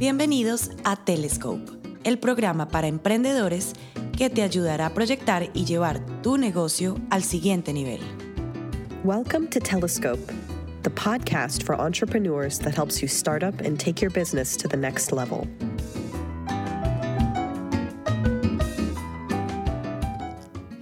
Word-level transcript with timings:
Bienvenidos 0.00 0.70
a 0.82 0.96
Telescope, 0.96 1.70
el 2.04 2.18
programa 2.18 2.68
para 2.68 2.86
emprendedores 2.86 3.74
que 4.16 4.30
te 4.30 4.40
ayudará 4.40 4.86
a 4.86 4.94
proyectar 4.94 5.50
y 5.52 5.66
llevar 5.66 6.00
tu 6.22 6.38
negocio 6.38 6.96
al 7.10 7.22
siguiente 7.22 7.74
nivel. 7.74 8.00
Welcome 9.04 9.48
to 9.48 9.60
Telescope, 9.60 10.32
the 10.84 10.90
podcast 10.90 11.64
for 11.64 11.78
entrepreneurs 11.78 12.58
that 12.60 12.74
helps 12.74 13.02
you 13.02 13.08
start 13.08 13.42
up 13.42 13.60
and 13.60 13.78
take 13.78 14.00
your 14.00 14.10
business 14.10 14.56
to 14.56 14.68
the 14.68 14.76
next 14.78 15.12
level. 15.12 15.46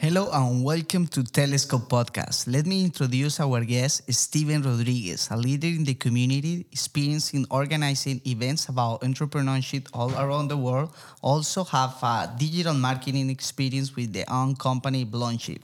Hello 0.08 0.30
and 0.32 0.64
welcome 0.64 1.06
to 1.08 1.22
Telescope 1.22 1.86
Podcast. 1.86 2.50
Let 2.50 2.64
me 2.64 2.82
introduce 2.82 3.40
our 3.40 3.60
guest, 3.60 4.10
Steven 4.10 4.62
Rodriguez, 4.62 5.28
a 5.30 5.36
leader 5.36 5.66
in 5.66 5.84
the 5.84 5.92
community, 5.92 6.64
experienced 6.72 7.34
in 7.34 7.44
organizing 7.50 8.22
events 8.24 8.70
about 8.70 9.02
entrepreneurship 9.02 9.86
all 9.92 10.10
around 10.16 10.48
the 10.48 10.56
world. 10.56 10.96
Also 11.20 11.62
have 11.62 12.02
a 12.02 12.32
digital 12.38 12.72
marketing 12.72 13.28
experience 13.28 13.94
with 13.96 14.14
the 14.14 14.24
own 14.32 14.56
company 14.56 15.04
Bloomshift. 15.04 15.60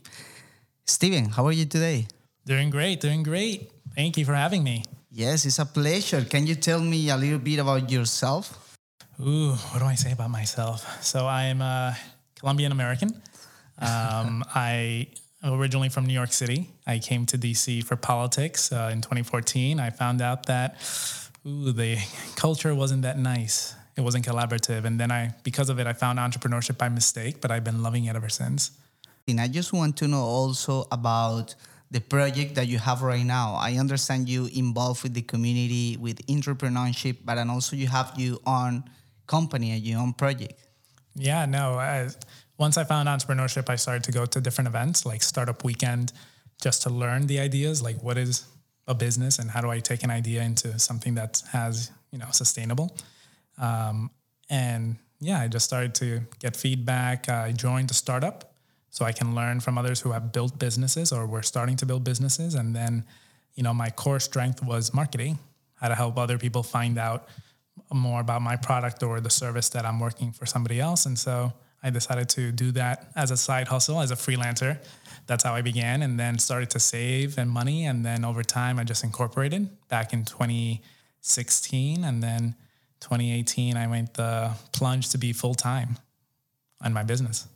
Steven, 0.84 1.30
how 1.30 1.46
are 1.46 1.56
you 1.56 1.64
today? 1.64 2.06
Doing 2.44 2.68
great, 2.68 3.00
doing 3.00 3.22
great. 3.22 3.72
Thank 3.94 4.18
you 4.18 4.26
for 4.26 4.34
having 4.34 4.62
me. 4.62 4.84
Yes, 5.10 5.46
it's 5.46 5.58
a 5.58 5.64
pleasure. 5.64 6.20
Can 6.20 6.46
you 6.46 6.56
tell 6.56 6.80
me 6.80 7.08
a 7.08 7.16
little 7.16 7.38
bit 7.38 7.60
about 7.60 7.90
yourself? 7.90 8.76
Ooh, 9.18 9.52
what 9.72 9.78
do 9.78 9.86
I 9.86 9.94
say 9.94 10.12
about 10.12 10.28
myself? 10.28 10.84
So 11.02 11.24
I 11.24 11.44
am 11.44 11.62
uh, 11.62 11.64
a 11.64 11.96
Colombian 12.38 12.72
American. 12.72 13.22
Um, 13.78 14.44
I 14.54 15.08
originally 15.44 15.88
from 15.88 16.06
New 16.06 16.14
York 16.14 16.32
City. 16.32 16.70
I 16.86 16.98
came 16.98 17.26
to 17.26 17.38
DC 17.38 17.84
for 17.84 17.96
politics 17.96 18.72
uh, 18.72 18.90
in 18.92 19.00
2014. 19.00 19.78
I 19.78 19.90
found 19.90 20.22
out 20.22 20.46
that 20.46 20.76
ooh, 21.46 21.72
the 21.72 21.98
culture 22.36 22.74
wasn't 22.74 23.02
that 23.02 23.18
nice. 23.18 23.74
It 23.96 24.00
wasn't 24.00 24.26
collaborative, 24.26 24.84
and 24.84 24.98
then 24.98 25.12
I, 25.12 25.34
because 25.44 25.68
of 25.68 25.78
it, 25.78 25.86
I 25.86 25.92
found 25.92 26.18
entrepreneurship 26.18 26.78
by 26.78 26.88
mistake. 26.88 27.40
But 27.40 27.50
I've 27.50 27.62
been 27.62 27.82
loving 27.82 28.06
it 28.06 28.16
ever 28.16 28.28
since. 28.28 28.72
And 29.28 29.40
I 29.40 29.48
just 29.48 29.72
want 29.72 29.96
to 29.98 30.08
know 30.08 30.20
also 30.22 30.86
about 30.90 31.54
the 31.90 32.00
project 32.00 32.56
that 32.56 32.66
you 32.66 32.78
have 32.78 33.02
right 33.02 33.24
now. 33.24 33.54
I 33.54 33.74
understand 33.74 34.28
you 34.28 34.46
involved 34.52 35.04
with 35.04 35.14
the 35.14 35.22
community 35.22 35.96
with 35.96 36.26
entrepreneurship, 36.26 37.18
but 37.24 37.38
and 37.38 37.50
also 37.50 37.76
you 37.76 37.86
have 37.86 38.12
your 38.16 38.38
own 38.46 38.84
company 39.26 39.70
and 39.70 39.82
your 39.82 40.00
own 40.00 40.12
project. 40.12 40.60
Yeah, 41.14 41.46
no. 41.46 41.74
I, 41.78 42.08
once 42.56 42.78
I 42.78 42.84
found 42.84 43.08
entrepreneurship, 43.08 43.68
I 43.68 43.76
started 43.76 44.04
to 44.04 44.12
go 44.12 44.26
to 44.26 44.40
different 44.40 44.68
events 44.68 45.04
like 45.04 45.22
Startup 45.22 45.62
Weekend 45.64 46.12
just 46.62 46.82
to 46.82 46.90
learn 46.90 47.26
the 47.26 47.40
ideas 47.40 47.82
like 47.82 48.02
what 48.02 48.16
is 48.16 48.46
a 48.86 48.94
business 48.94 49.38
and 49.38 49.50
how 49.50 49.60
do 49.60 49.70
I 49.70 49.80
take 49.80 50.02
an 50.04 50.10
idea 50.10 50.42
into 50.42 50.78
something 50.78 51.14
that 51.14 51.42
has, 51.52 51.90
you 52.10 52.18
know, 52.18 52.28
sustainable. 52.30 52.96
Um, 53.58 54.10
and 54.50 54.96
yeah, 55.20 55.40
I 55.40 55.48
just 55.48 55.64
started 55.64 55.94
to 55.96 56.20
get 56.38 56.56
feedback. 56.56 57.28
I 57.28 57.52
joined 57.52 57.90
a 57.90 57.94
startup 57.94 58.54
so 58.90 59.04
I 59.04 59.12
can 59.12 59.34
learn 59.34 59.60
from 59.60 59.78
others 59.78 60.00
who 60.00 60.12
have 60.12 60.32
built 60.32 60.58
businesses 60.58 61.12
or 61.12 61.26
were 61.26 61.42
starting 61.42 61.76
to 61.78 61.86
build 61.86 62.04
businesses. 62.04 62.54
And 62.54 62.76
then, 62.76 63.04
you 63.54 63.62
know, 63.62 63.74
my 63.74 63.90
core 63.90 64.20
strength 64.20 64.62
was 64.62 64.94
marketing, 64.94 65.38
how 65.76 65.88
to 65.88 65.94
help 65.94 66.18
other 66.18 66.38
people 66.38 66.62
find 66.62 66.98
out 66.98 67.28
more 67.92 68.20
about 68.20 68.42
my 68.42 68.56
product 68.56 69.02
or 69.02 69.20
the 69.20 69.30
service 69.30 69.68
that 69.70 69.84
I'm 69.84 69.98
working 69.98 70.30
for 70.30 70.46
somebody 70.46 70.78
else. 70.80 71.06
And 71.06 71.18
so 71.18 71.52
I 71.84 71.90
decided 71.90 72.30
to 72.30 72.50
do 72.50 72.72
that 72.72 73.12
as 73.14 73.30
a 73.30 73.36
side 73.36 73.68
hustle, 73.68 74.00
as 74.00 74.10
a 74.10 74.16
freelancer. 74.16 74.78
That's 75.26 75.44
how 75.44 75.54
I 75.54 75.60
began, 75.60 76.02
and 76.02 76.18
then 76.18 76.38
started 76.38 76.70
to 76.70 76.80
save 76.80 77.36
and 77.36 77.50
money. 77.50 77.84
And 77.84 78.04
then 78.04 78.24
over 78.24 78.42
time, 78.42 78.78
I 78.78 78.84
just 78.84 79.04
incorporated 79.04 79.68
back 79.88 80.14
in 80.14 80.24
2016. 80.24 82.02
And 82.02 82.22
then 82.22 82.56
2018, 83.00 83.76
I 83.76 83.86
went 83.86 84.14
the 84.14 84.52
plunge 84.72 85.10
to 85.10 85.18
be 85.18 85.34
full 85.34 85.54
time 85.54 85.98
on 86.80 86.94
my 86.94 87.02
business. 87.02 87.46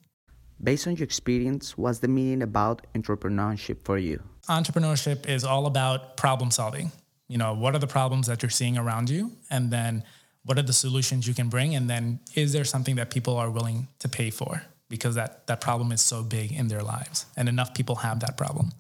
Based 0.62 0.86
on 0.86 0.96
your 0.96 1.04
experience, 1.04 1.78
what's 1.78 2.00
the 2.00 2.08
meaning 2.08 2.42
about 2.42 2.86
entrepreneurship 2.94 3.82
for 3.84 3.96
you? 3.96 4.22
Entrepreneurship 4.48 5.26
is 5.26 5.42
all 5.44 5.66
about 5.66 6.16
problem 6.16 6.50
solving. 6.50 6.92
You 7.28 7.38
know, 7.38 7.54
what 7.54 7.74
are 7.74 7.78
the 7.78 7.86
problems 7.86 8.26
that 8.26 8.42
you're 8.42 8.50
seeing 8.50 8.76
around 8.76 9.08
you? 9.08 9.32
And 9.50 9.70
then 9.70 10.04
what 10.48 10.58
are 10.58 10.62
the 10.62 10.72
solutions 10.72 11.28
you 11.28 11.34
can 11.34 11.50
bring? 11.50 11.74
And 11.74 11.90
then 11.90 12.20
is 12.34 12.54
there 12.54 12.64
something 12.64 12.96
that 12.96 13.10
people 13.10 13.36
are 13.36 13.50
willing 13.50 13.86
to 13.98 14.08
pay 14.08 14.30
for? 14.30 14.62
Because 14.88 15.14
that 15.14 15.46
that 15.46 15.60
problem 15.60 15.92
is 15.92 16.00
so 16.00 16.22
big 16.22 16.52
in 16.52 16.68
their 16.68 16.82
lives 16.82 17.26
and 17.36 17.50
enough 17.50 17.74
people 17.74 17.96
have 17.96 18.20
that 18.20 18.38
problem. 18.38 18.70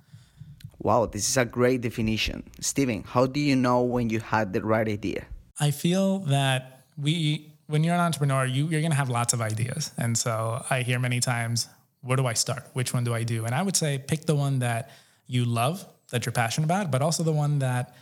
Wow 0.78 1.04
this 1.04 1.28
is 1.28 1.36
a 1.36 1.44
great 1.44 1.82
definition. 1.82 2.42
Steven 2.60 3.02
how 3.02 3.26
do 3.26 3.38
you 3.38 3.54
know 3.54 3.82
when 3.82 4.08
you 4.08 4.20
had 4.20 4.54
the 4.54 4.62
right 4.62 4.88
idea? 4.88 5.26
I 5.60 5.70
feel 5.70 6.20
that 6.36 6.84
we 6.96 7.52
when 7.66 7.84
you're 7.84 7.94
an 7.94 8.00
entrepreneur 8.00 8.46
you, 8.46 8.66
you're 8.68 8.80
going 8.80 8.96
to 8.96 9.02
have 9.02 9.10
lots 9.10 9.34
of 9.34 9.42
ideas. 9.42 9.92
And 9.98 10.16
so 10.16 10.64
i 10.70 10.80
hear 10.80 10.98
many 10.98 11.20
times 11.20 11.68
where 12.00 12.16
do 12.16 12.26
i 12.26 12.32
start? 12.32 12.64
Which 12.72 12.94
one 12.94 13.04
do 13.04 13.12
i 13.12 13.24
do? 13.24 13.44
And 13.44 13.54
i 13.54 13.60
would 13.60 13.76
say 13.76 13.98
pick 13.98 14.24
the 14.24 14.38
one 14.46 14.60
that 14.60 14.88
you 15.26 15.44
love 15.44 15.84
that 16.12 16.24
you're 16.24 16.32
passionate 16.32 16.64
about 16.64 16.90
but 16.90 17.02
also 17.02 17.22
the 17.22 17.38
one 17.44 17.58
that 17.58 17.94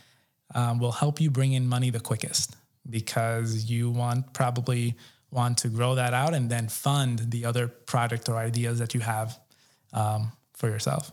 um, 0.55 0.79
will 0.79 0.93
help 1.03 1.19
you 1.19 1.29
bring 1.29 1.51
in 1.51 1.67
money 1.67 1.89
the 1.89 1.99
quickest 1.99 2.55
because 2.89 3.69
you 3.69 3.89
want 3.91 4.33
probably 4.33 4.95
want 5.31 5.57
to 5.59 5.67
grow 5.67 5.95
that 5.95 6.13
out 6.13 6.33
and 6.33 6.49
then 6.49 6.67
fund 6.67 7.19
the 7.31 7.45
other 7.45 7.67
project 7.67 8.29
or 8.29 8.37
ideas 8.37 8.79
that 8.79 8.93
you 8.93 9.01
have 9.01 9.37
um, 9.93 10.31
for 10.53 10.69
yourself. 10.69 11.11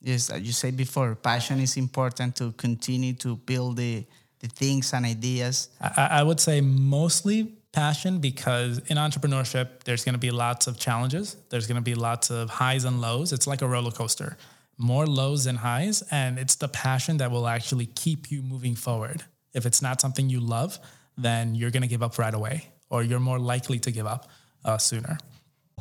Yes, 0.00 0.28
as 0.28 0.42
you 0.42 0.52
said 0.52 0.76
before, 0.76 1.14
passion 1.14 1.60
is 1.60 1.76
important 1.76 2.36
to 2.36 2.52
continue 2.52 3.14
to 3.14 3.36
build 3.36 3.78
the, 3.78 4.04
the 4.40 4.48
things 4.48 4.92
and 4.92 5.06
ideas. 5.06 5.70
I, 5.80 6.08
I 6.18 6.22
would 6.22 6.40
say 6.40 6.60
mostly 6.60 7.54
passion 7.72 8.18
because 8.18 8.78
in 8.90 8.98
entrepreneurship, 8.98 9.82
there's 9.84 10.04
going 10.04 10.12
to 10.12 10.18
be 10.18 10.30
lots 10.30 10.66
of 10.66 10.78
challenges. 10.78 11.36
There's 11.48 11.66
going 11.66 11.76
to 11.76 11.82
be 11.82 11.94
lots 11.94 12.30
of 12.30 12.50
highs 12.50 12.84
and 12.84 13.00
lows. 13.00 13.32
It's 13.32 13.46
like 13.46 13.62
a 13.62 13.66
roller 13.66 13.90
coaster, 13.90 14.36
more 14.76 15.06
lows 15.06 15.44
than 15.44 15.56
highs. 15.56 16.02
And 16.10 16.38
it's 16.38 16.56
the 16.56 16.68
passion 16.68 17.16
that 17.16 17.30
will 17.30 17.48
actually 17.48 17.86
keep 17.86 18.30
you 18.30 18.42
moving 18.42 18.76
forward. 18.76 19.24
If 19.54 19.64
it's 19.64 19.80
not 19.80 20.00
something 20.00 20.28
you 20.28 20.40
love, 20.40 20.78
then 21.16 21.54
you're 21.54 21.70
going 21.70 21.82
to 21.82 21.88
give 21.88 22.02
up 22.02 22.18
right 22.18 22.34
away 22.34 22.68
or 22.90 23.02
you're 23.02 23.20
more 23.20 23.38
likely 23.38 23.78
to 23.80 23.90
give 23.90 24.06
up 24.06 24.28
uh, 24.64 24.78
sooner. 24.78 25.18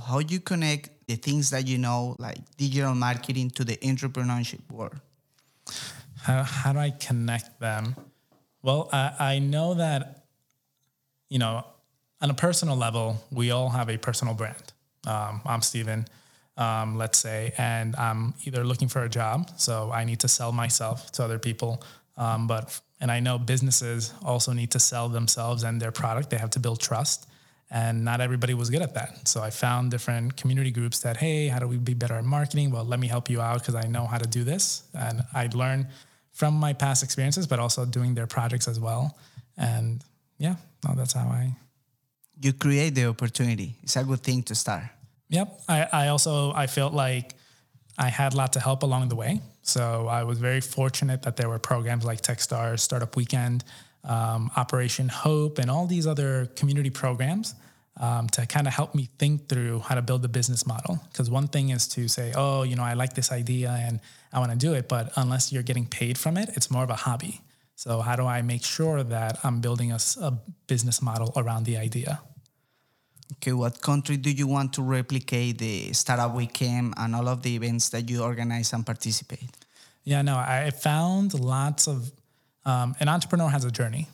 How 0.07 0.21
do 0.21 0.33
you 0.33 0.39
connect 0.39 1.07
the 1.07 1.15
things 1.15 1.49
that 1.51 1.67
you 1.67 1.77
know, 1.77 2.15
like 2.19 2.37
digital 2.57 2.95
marketing, 2.95 3.51
to 3.51 3.63
the 3.63 3.77
entrepreneurship 3.77 4.69
world? 4.71 4.99
How, 6.21 6.43
how 6.43 6.73
do 6.73 6.79
I 6.79 6.91
connect 6.91 7.59
them? 7.59 7.95
Well, 8.61 8.89
I, 8.91 9.15
I 9.19 9.39
know 9.39 9.73
that, 9.75 10.25
you 11.29 11.39
know, 11.39 11.65
on 12.21 12.29
a 12.29 12.33
personal 12.33 12.77
level, 12.77 13.21
we 13.31 13.51
all 13.51 13.69
have 13.69 13.89
a 13.89 13.97
personal 13.97 14.33
brand. 14.33 14.71
Um, 15.05 15.41
I'm 15.45 15.61
Steven, 15.61 16.07
um, 16.55 16.97
let's 16.97 17.17
say, 17.17 17.53
and 17.57 17.95
I'm 17.97 18.33
either 18.45 18.63
looking 18.63 18.87
for 18.87 19.03
a 19.03 19.09
job, 19.09 19.51
so 19.57 19.91
I 19.91 20.05
need 20.05 20.21
to 20.21 20.29
sell 20.29 20.53
myself 20.53 21.11
to 21.13 21.23
other 21.23 21.39
people. 21.39 21.83
Um, 22.15 22.47
but 22.47 22.79
and 23.03 23.11
I 23.11 23.19
know 23.19 23.37
businesses 23.37 24.13
also 24.23 24.53
need 24.53 24.71
to 24.71 24.79
sell 24.79 25.09
themselves 25.09 25.63
and 25.63 25.81
their 25.81 25.91
product. 25.91 26.29
They 26.29 26.37
have 26.37 26.51
to 26.51 26.59
build 26.59 26.79
trust. 26.79 27.27
And 27.69 28.05
not 28.05 28.21
everybody 28.21 28.53
was 28.53 28.69
good 28.69 28.81
at 28.81 28.93
that. 28.93 29.27
So 29.27 29.43
I 29.43 29.49
found 29.49 29.91
different 29.91 30.37
community 30.37 30.71
groups 30.71 30.99
that, 30.99 31.17
hey, 31.17 31.49
how 31.49 31.59
do 31.59 31.67
we 31.67 31.75
be 31.75 31.93
better 31.93 32.13
at 32.13 32.23
marketing? 32.23 32.71
Well, 32.71 32.85
let 32.85 33.01
me 33.01 33.07
help 33.07 33.29
you 33.29 33.41
out 33.41 33.59
because 33.59 33.75
I 33.75 33.87
know 33.87 34.05
how 34.05 34.19
to 34.19 34.25
do 34.25 34.45
this. 34.45 34.83
And 34.97 35.21
I'd 35.33 35.53
learn 35.53 35.89
from 36.31 36.53
my 36.53 36.71
past 36.71 37.03
experiences, 37.03 37.45
but 37.45 37.59
also 37.59 37.85
doing 37.85 38.15
their 38.15 38.25
projects 38.25 38.69
as 38.69 38.79
well. 38.79 39.17
And 39.57 40.01
yeah, 40.37 40.55
no, 40.87 40.95
that's 40.95 41.11
how 41.11 41.27
I. 41.27 41.57
You 42.41 42.53
create 42.53 42.95
the 42.95 43.07
opportunity. 43.07 43.75
It's 43.83 43.97
a 43.97 44.05
good 44.05 44.23
thing 44.23 44.43
to 44.43 44.55
start. 44.55 44.85
Yep. 45.27 45.61
I, 45.67 45.87
I 45.91 46.07
also 46.07 46.53
I 46.53 46.67
felt 46.67 46.93
like 46.93 47.35
I 47.97 48.09
had 48.09 48.33
lots 48.33 48.55
of 48.57 48.63
help 48.63 48.83
along 48.83 49.09
the 49.09 49.15
way. 49.15 49.41
So 49.61 50.07
I 50.07 50.23
was 50.23 50.39
very 50.39 50.61
fortunate 50.61 51.21
that 51.23 51.37
there 51.37 51.49
were 51.49 51.59
programs 51.59 52.03
like 52.03 52.21
Techstars, 52.21 52.79
Startup 52.79 53.15
Weekend, 53.15 53.63
um, 54.03 54.51
Operation 54.57 55.09
Hope, 55.09 55.59
and 55.59 55.69
all 55.69 55.87
these 55.87 56.05
other 56.07 56.47
community 56.55 56.89
programs 56.89 57.55
um, 57.97 58.27
to 58.29 58.45
kind 58.45 58.67
of 58.67 58.73
help 58.73 58.95
me 58.95 59.09
think 59.19 59.47
through 59.47 59.79
how 59.79 59.95
to 59.95 60.01
build 60.01 60.21
the 60.21 60.27
business 60.27 60.65
model. 60.65 60.99
Because 61.11 61.29
one 61.29 61.47
thing 61.47 61.69
is 61.69 61.87
to 61.89 62.07
say, 62.07 62.33
oh, 62.35 62.63
you 62.63 62.75
know, 62.75 62.83
I 62.83 62.93
like 62.93 63.13
this 63.13 63.31
idea 63.31 63.69
and 63.71 63.99
I 64.31 64.39
want 64.39 64.51
to 64.51 64.57
do 64.57 64.73
it, 64.73 64.89
but 64.89 65.11
unless 65.15 65.51
you're 65.51 65.63
getting 65.63 65.85
paid 65.85 66.17
from 66.17 66.37
it, 66.37 66.49
it's 66.55 66.71
more 66.71 66.83
of 66.83 66.89
a 66.89 66.95
hobby. 66.95 67.41
So 67.75 68.01
how 68.01 68.15
do 68.15 68.25
I 68.25 68.41
make 68.41 68.63
sure 68.63 69.03
that 69.03 69.39
I'm 69.43 69.61
building 69.61 69.91
a, 69.91 69.99
a 70.21 70.31
business 70.67 71.01
model 71.01 71.31
around 71.35 71.65
the 71.65 71.77
idea? 71.77 72.21
Okay, 73.33 73.53
what 73.53 73.81
country 73.81 74.17
do 74.17 74.31
you 74.31 74.47
want 74.47 74.73
to 74.73 74.81
replicate 74.81 75.57
the 75.57 75.93
Startup 75.93 76.33
Weekend 76.33 76.93
and 76.97 77.15
all 77.15 77.27
of 77.27 77.41
the 77.41 77.55
events 77.55 77.89
that 77.89 78.09
you 78.09 78.21
organize 78.21 78.73
and 78.73 78.85
participate? 78.85 79.49
Yeah, 80.03 80.21
no, 80.21 80.35
I 80.35 80.69
found 80.71 81.33
lots 81.39 81.87
of, 81.87 82.11
um, 82.65 82.95
an 82.99 83.07
entrepreneur 83.07 83.49
has 83.49 83.65
a 83.65 83.71
journey. 83.71 84.07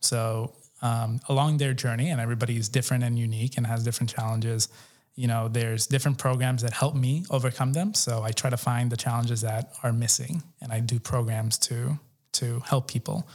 So 0.00 0.54
um, 0.82 1.20
along 1.28 1.58
their 1.58 1.74
journey, 1.74 2.10
and 2.10 2.20
everybody 2.20 2.56
is 2.56 2.68
different 2.68 3.04
and 3.04 3.18
unique 3.18 3.56
and 3.56 3.66
has 3.66 3.84
different 3.84 4.10
challenges. 4.10 4.68
You 5.14 5.28
know, 5.28 5.48
there's 5.48 5.86
different 5.86 6.18
programs 6.18 6.62
that 6.62 6.72
help 6.72 6.94
me 6.94 7.24
overcome 7.30 7.72
them. 7.72 7.94
So 7.94 8.22
I 8.22 8.32
try 8.32 8.50
to 8.50 8.56
find 8.56 8.90
the 8.90 8.96
challenges 8.96 9.42
that 9.42 9.72
are 9.82 9.92
missing, 9.92 10.42
and 10.60 10.72
I 10.72 10.80
do 10.80 10.98
programs 10.98 11.58
to 11.58 11.98
to 12.32 12.60
help 12.60 12.88
people. 12.88 13.28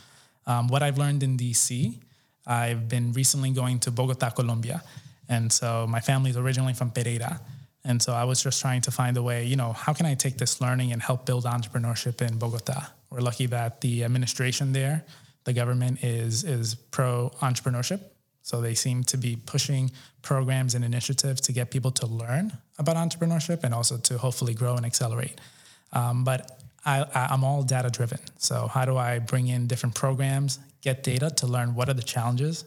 Um, 0.46 0.68
what 0.68 0.84
I've 0.84 0.98
learned 0.98 1.24
in 1.24 1.38
DC 1.38 1.96
I've 2.50 2.90
been 2.90 3.14
recently 3.14 3.52
going 3.52 3.80
to 3.82 3.92
Bogota, 3.92 4.32
Colombia. 4.32 4.82
And 5.30 5.54
so 5.54 5.86
my 5.88 6.02
family 6.02 6.32
is 6.32 6.38
originally 6.38 6.74
from 6.74 6.90
Pereira. 6.90 7.40
And 7.86 8.02
so 8.02 8.14
I 8.14 8.26
was 8.26 8.44
just 8.44 8.60
trying 8.60 8.82
to 8.82 8.92
find 8.92 9.16
a 9.16 9.24
way, 9.24 9.46
you 9.46 9.56
know, 9.56 9.72
how 9.72 9.94
can 9.94 10.06
I 10.06 10.16
take 10.16 10.38
this 10.38 10.60
learning 10.60 10.92
and 10.92 11.02
help 11.02 11.26
build 11.26 11.46
entrepreneurship 11.46 12.22
in 12.22 12.38
Bogota? 12.38 12.88
We're 13.10 13.22
lucky 13.22 13.46
that 13.48 13.82
the 13.82 14.04
administration 14.04 14.74
there, 14.74 15.06
the 15.46 15.54
government 15.54 16.04
is 16.04 16.44
is 16.44 16.76
pro 16.76 17.32
entrepreneurship. 17.42 18.02
So 18.42 18.62
they 18.62 18.74
seem 18.74 19.04
to 19.06 19.18
be 19.18 19.36
pushing 19.36 19.92
programs 20.22 20.74
and 20.76 20.84
initiatives 20.84 21.40
to 21.42 21.52
get 21.52 21.70
people 21.70 21.92
to 21.92 22.08
learn 22.08 22.52
about 22.80 22.96
entrepreneurship 22.96 23.64
and 23.64 23.74
also 23.74 23.98
to 23.98 24.18
hopefully 24.18 24.54
grow 24.54 24.76
and 24.76 24.86
accelerate. 24.86 25.40
Um, 25.94 26.24
but 26.24 26.60
I, 26.86 27.06
I'm 27.14 27.44
all 27.44 27.64
data 27.64 27.90
driven. 27.90 28.20
So 28.38 28.68
how 28.68 28.86
do 28.86 28.98
I 28.98 29.20
bring 29.20 29.48
in 29.48 29.68
different 29.68 29.96
programs, 29.96 30.60
get 30.82 31.04
data 31.04 31.30
to 31.38 31.48
learn 31.48 31.76
what 31.76 31.90
are 31.90 31.94
the 31.94 32.04
challenges 32.04 32.66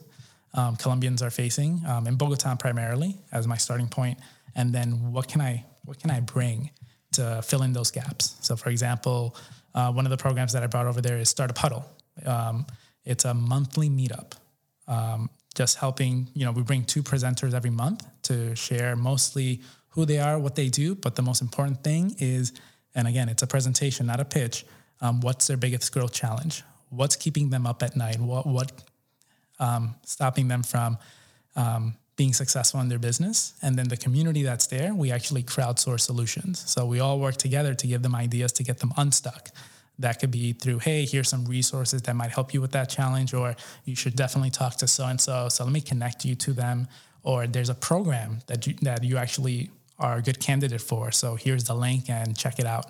um, 0.53 0.75
Colombians 0.75 1.21
are 1.21 1.31
facing 1.31 1.81
um, 1.87 2.07
in 2.07 2.15
Bogota 2.15 2.55
primarily 2.55 3.17
as 3.31 3.47
my 3.47 3.57
starting 3.57 3.87
point, 3.87 4.19
and 4.55 4.73
then 4.73 5.11
what 5.11 5.27
can 5.27 5.41
I 5.41 5.65
what 5.85 5.99
can 5.99 6.11
I 6.11 6.19
bring 6.19 6.69
to 7.13 7.41
fill 7.41 7.63
in 7.63 7.73
those 7.73 7.91
gaps? 7.91 8.35
So, 8.41 8.55
for 8.55 8.69
example, 8.69 9.35
uh, 9.73 9.91
one 9.91 10.05
of 10.05 10.11
the 10.11 10.17
programs 10.17 10.53
that 10.53 10.63
I 10.63 10.67
brought 10.67 10.87
over 10.87 11.01
there 11.01 11.17
is 11.17 11.29
Startup 11.29 11.57
Huddle. 11.57 11.85
Um, 12.25 12.65
it's 13.03 13.25
a 13.25 13.33
monthly 13.33 13.89
meetup, 13.89 14.33
um, 14.87 15.29
just 15.55 15.77
helping. 15.77 16.29
You 16.33 16.45
know, 16.45 16.51
we 16.51 16.61
bring 16.61 16.85
two 16.85 17.03
presenters 17.03 17.53
every 17.53 17.71
month 17.71 18.05
to 18.23 18.55
share 18.55 18.95
mostly 18.95 19.61
who 19.89 20.05
they 20.05 20.19
are, 20.19 20.39
what 20.39 20.55
they 20.55 20.69
do, 20.69 20.95
but 20.95 21.15
the 21.15 21.21
most 21.21 21.41
important 21.41 21.83
thing 21.83 22.15
is, 22.19 22.53
and 22.95 23.07
again, 23.07 23.29
it's 23.29 23.43
a 23.43 23.47
presentation, 23.47 24.05
not 24.07 24.19
a 24.19 24.25
pitch. 24.25 24.65
Um, 25.01 25.21
what's 25.21 25.47
their 25.47 25.57
biggest 25.57 25.91
growth 25.91 26.13
challenge? 26.13 26.63
What's 26.89 27.15
keeping 27.15 27.49
them 27.49 27.67
up 27.67 27.83
at 27.83 27.95
night? 27.95 28.19
What 28.19 28.45
what 28.45 28.71
um, 29.59 29.95
stopping 30.03 30.47
them 30.47 30.63
from 30.63 30.97
um, 31.55 31.95
being 32.15 32.33
successful 32.33 32.79
in 32.79 32.89
their 32.89 32.99
business. 32.99 33.53
And 33.61 33.75
then 33.77 33.87
the 33.87 33.97
community 33.97 34.43
that's 34.43 34.67
there, 34.67 34.93
we 34.93 35.11
actually 35.11 35.43
crowdsource 35.43 36.01
solutions. 36.01 36.63
So 36.69 36.85
we 36.85 36.99
all 36.99 37.19
work 37.19 37.37
together 37.37 37.73
to 37.73 37.87
give 37.87 38.01
them 38.01 38.15
ideas 38.15 38.51
to 38.53 38.63
get 38.63 38.79
them 38.79 38.93
unstuck. 38.97 39.49
That 39.99 40.19
could 40.19 40.31
be 40.31 40.53
through, 40.53 40.79
hey, 40.79 41.05
here's 41.05 41.29
some 41.29 41.45
resources 41.45 42.01
that 42.03 42.15
might 42.15 42.31
help 42.31 42.53
you 42.53 42.61
with 42.61 42.71
that 42.71 42.89
challenge, 42.89 43.33
or 43.33 43.55
you 43.85 43.95
should 43.95 44.15
definitely 44.15 44.49
talk 44.49 44.75
to 44.77 44.87
so 44.87 45.05
and 45.05 45.19
so. 45.19 45.49
So 45.49 45.63
let 45.63 45.73
me 45.73 45.81
connect 45.81 46.25
you 46.25 46.35
to 46.35 46.53
them. 46.53 46.87
Or 47.23 47.47
there's 47.47 47.69
a 47.69 47.75
program 47.75 48.39
that 48.47 48.67
you, 48.67 48.73
that 48.81 49.03
you 49.03 49.17
actually 49.17 49.69
are 49.99 50.17
a 50.17 50.21
good 50.21 50.39
candidate 50.39 50.81
for. 50.81 51.11
So 51.11 51.35
here's 51.35 51.63
the 51.63 51.75
link 51.75 52.09
and 52.09 52.35
check 52.35 52.59
it 52.59 52.65
out. 52.65 52.87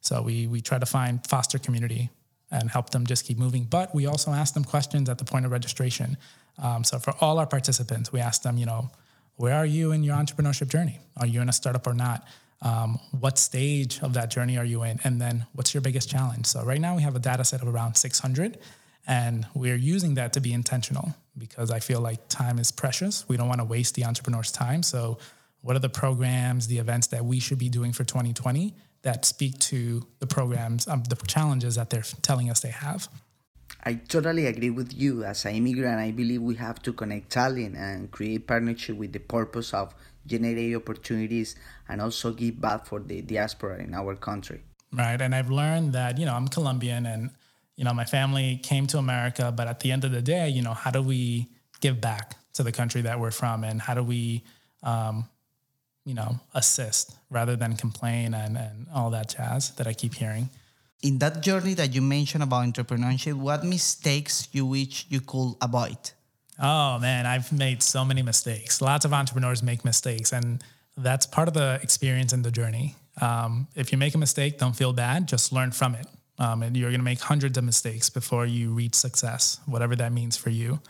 So 0.00 0.22
we 0.22 0.46
we 0.46 0.60
try 0.60 0.78
to 0.78 0.86
find 0.86 1.24
foster 1.26 1.58
community 1.58 2.10
and 2.50 2.70
help 2.70 2.90
them 2.90 3.06
just 3.06 3.24
keep 3.24 3.38
moving. 3.38 3.64
But 3.64 3.94
we 3.94 4.06
also 4.06 4.30
ask 4.30 4.54
them 4.54 4.64
questions 4.64 5.08
at 5.08 5.18
the 5.18 5.24
point 5.24 5.44
of 5.44 5.52
registration. 5.52 6.16
Um, 6.58 6.84
so 6.84 6.98
for 6.98 7.14
all 7.20 7.38
our 7.38 7.46
participants, 7.46 8.12
we 8.12 8.20
ask 8.20 8.42
them, 8.42 8.56
you 8.56 8.66
know, 8.66 8.90
where 9.36 9.54
are 9.54 9.66
you 9.66 9.92
in 9.92 10.02
your 10.02 10.16
entrepreneurship 10.16 10.68
journey? 10.68 10.98
Are 11.16 11.26
you 11.26 11.40
in 11.40 11.48
a 11.48 11.52
startup 11.52 11.86
or 11.86 11.94
not? 11.94 12.26
Um, 12.62 12.98
what 13.10 13.36
stage 13.36 14.00
of 14.00 14.14
that 14.14 14.30
journey 14.30 14.56
are 14.56 14.64
you 14.64 14.82
in? 14.82 14.98
And 15.04 15.20
then 15.20 15.46
what's 15.52 15.74
your 15.74 15.82
biggest 15.82 16.08
challenge? 16.08 16.46
So 16.46 16.64
right 16.64 16.80
now 16.80 16.96
we 16.96 17.02
have 17.02 17.14
a 17.14 17.18
data 17.18 17.44
set 17.44 17.60
of 17.60 17.68
around 17.68 17.96
600 17.96 18.58
and 19.06 19.46
we're 19.54 19.76
using 19.76 20.14
that 20.14 20.32
to 20.32 20.40
be 20.40 20.52
intentional 20.52 21.14
because 21.36 21.70
I 21.70 21.80
feel 21.80 22.00
like 22.00 22.28
time 22.28 22.58
is 22.58 22.72
precious. 22.72 23.28
We 23.28 23.36
don't 23.36 23.48
want 23.48 23.60
to 23.60 23.64
waste 23.64 23.94
the 23.94 24.04
entrepreneur's 24.04 24.50
time. 24.50 24.82
So 24.82 25.18
what 25.60 25.76
are 25.76 25.80
the 25.80 25.90
programs, 25.90 26.66
the 26.66 26.78
events 26.78 27.08
that 27.08 27.24
we 27.24 27.38
should 27.38 27.58
be 27.58 27.68
doing 27.68 27.92
for 27.92 28.04
2020 28.04 28.74
that 29.06 29.24
speak 29.24 29.56
to 29.60 30.04
the 30.18 30.26
programs, 30.26 30.88
um, 30.88 31.04
the 31.04 31.14
challenges 31.28 31.76
that 31.76 31.90
they're 31.90 32.02
telling 32.22 32.50
us 32.50 32.58
they 32.58 32.74
have. 32.74 33.08
I 33.84 33.94
totally 33.94 34.46
agree 34.46 34.70
with 34.70 34.92
you. 34.92 35.22
As 35.22 35.44
an 35.44 35.54
immigrant, 35.54 36.00
I 36.00 36.10
believe 36.10 36.42
we 36.42 36.56
have 36.56 36.82
to 36.82 36.92
connect 36.92 37.30
talent 37.30 37.76
and 37.76 38.10
create 38.10 38.48
partnership 38.48 38.96
with 38.96 39.12
the 39.12 39.20
purpose 39.20 39.72
of 39.72 39.94
generate 40.26 40.74
opportunities 40.74 41.54
and 41.88 42.00
also 42.00 42.32
give 42.32 42.60
back 42.60 42.84
for 42.84 42.98
the 42.98 43.22
diaspora 43.22 43.78
in 43.78 43.94
our 43.94 44.16
country. 44.16 44.64
Right. 44.92 45.20
And 45.20 45.36
I've 45.36 45.50
learned 45.50 45.92
that, 45.92 46.18
you 46.18 46.26
know, 46.26 46.34
I'm 46.34 46.48
Colombian 46.48 47.06
and, 47.06 47.30
you 47.76 47.84
know, 47.84 47.94
my 47.94 48.04
family 48.04 48.58
came 48.60 48.88
to 48.88 48.98
America, 48.98 49.52
but 49.56 49.68
at 49.68 49.78
the 49.78 49.92
end 49.92 50.02
of 50.02 50.10
the 50.10 50.22
day, 50.22 50.48
you 50.48 50.62
know, 50.62 50.74
how 50.74 50.90
do 50.90 51.00
we 51.00 51.46
give 51.80 52.00
back 52.00 52.34
to 52.54 52.64
the 52.64 52.72
country 52.72 53.02
that 53.02 53.20
we're 53.20 53.30
from 53.30 53.62
and 53.62 53.80
how 53.80 53.94
do 53.94 54.02
we 54.02 54.42
um, 54.82 55.28
you 56.06 56.14
know, 56.14 56.40
assist 56.54 57.14
rather 57.30 57.56
than 57.56 57.76
complain 57.76 58.32
and, 58.32 58.56
and 58.56 58.86
all 58.94 59.10
that 59.10 59.28
jazz 59.28 59.72
that 59.72 59.86
I 59.86 59.92
keep 59.92 60.14
hearing. 60.14 60.48
In 61.02 61.18
that 61.18 61.42
journey 61.42 61.74
that 61.74 61.94
you 61.94 62.00
mentioned 62.00 62.42
about 62.42 62.64
entrepreneurship, 62.64 63.34
what 63.34 63.64
mistakes 63.64 64.48
you 64.52 64.64
wish 64.64 65.04
you 65.10 65.20
could 65.20 65.56
avoid? 65.60 65.98
Oh 66.58 66.98
man, 66.98 67.26
I've 67.26 67.52
made 67.52 67.82
so 67.82 68.04
many 68.04 68.22
mistakes. 68.22 68.80
Lots 68.80 69.04
of 69.04 69.12
entrepreneurs 69.12 69.62
make 69.62 69.84
mistakes, 69.84 70.32
and 70.32 70.64
that's 70.96 71.26
part 71.26 71.48
of 71.48 71.54
the 71.54 71.78
experience 71.82 72.32
and 72.32 72.42
the 72.42 72.50
journey. 72.50 72.94
Um, 73.20 73.66
if 73.74 73.92
you 73.92 73.98
make 73.98 74.14
a 74.14 74.18
mistake, 74.18 74.58
don't 74.58 74.74
feel 74.74 74.94
bad. 74.94 75.28
Just 75.28 75.52
learn 75.52 75.72
from 75.72 75.94
it. 75.94 76.06
Um, 76.38 76.62
and 76.62 76.76
you're 76.76 76.90
going 76.90 77.00
to 77.00 77.04
make 77.04 77.20
hundreds 77.20 77.58
of 77.58 77.64
mistakes 77.64 78.08
before 78.10 78.46
you 78.46 78.72
reach 78.72 78.94
success, 78.94 79.58
whatever 79.66 79.96
that 79.96 80.12
means 80.12 80.36
for 80.36 80.50
you. 80.50 80.80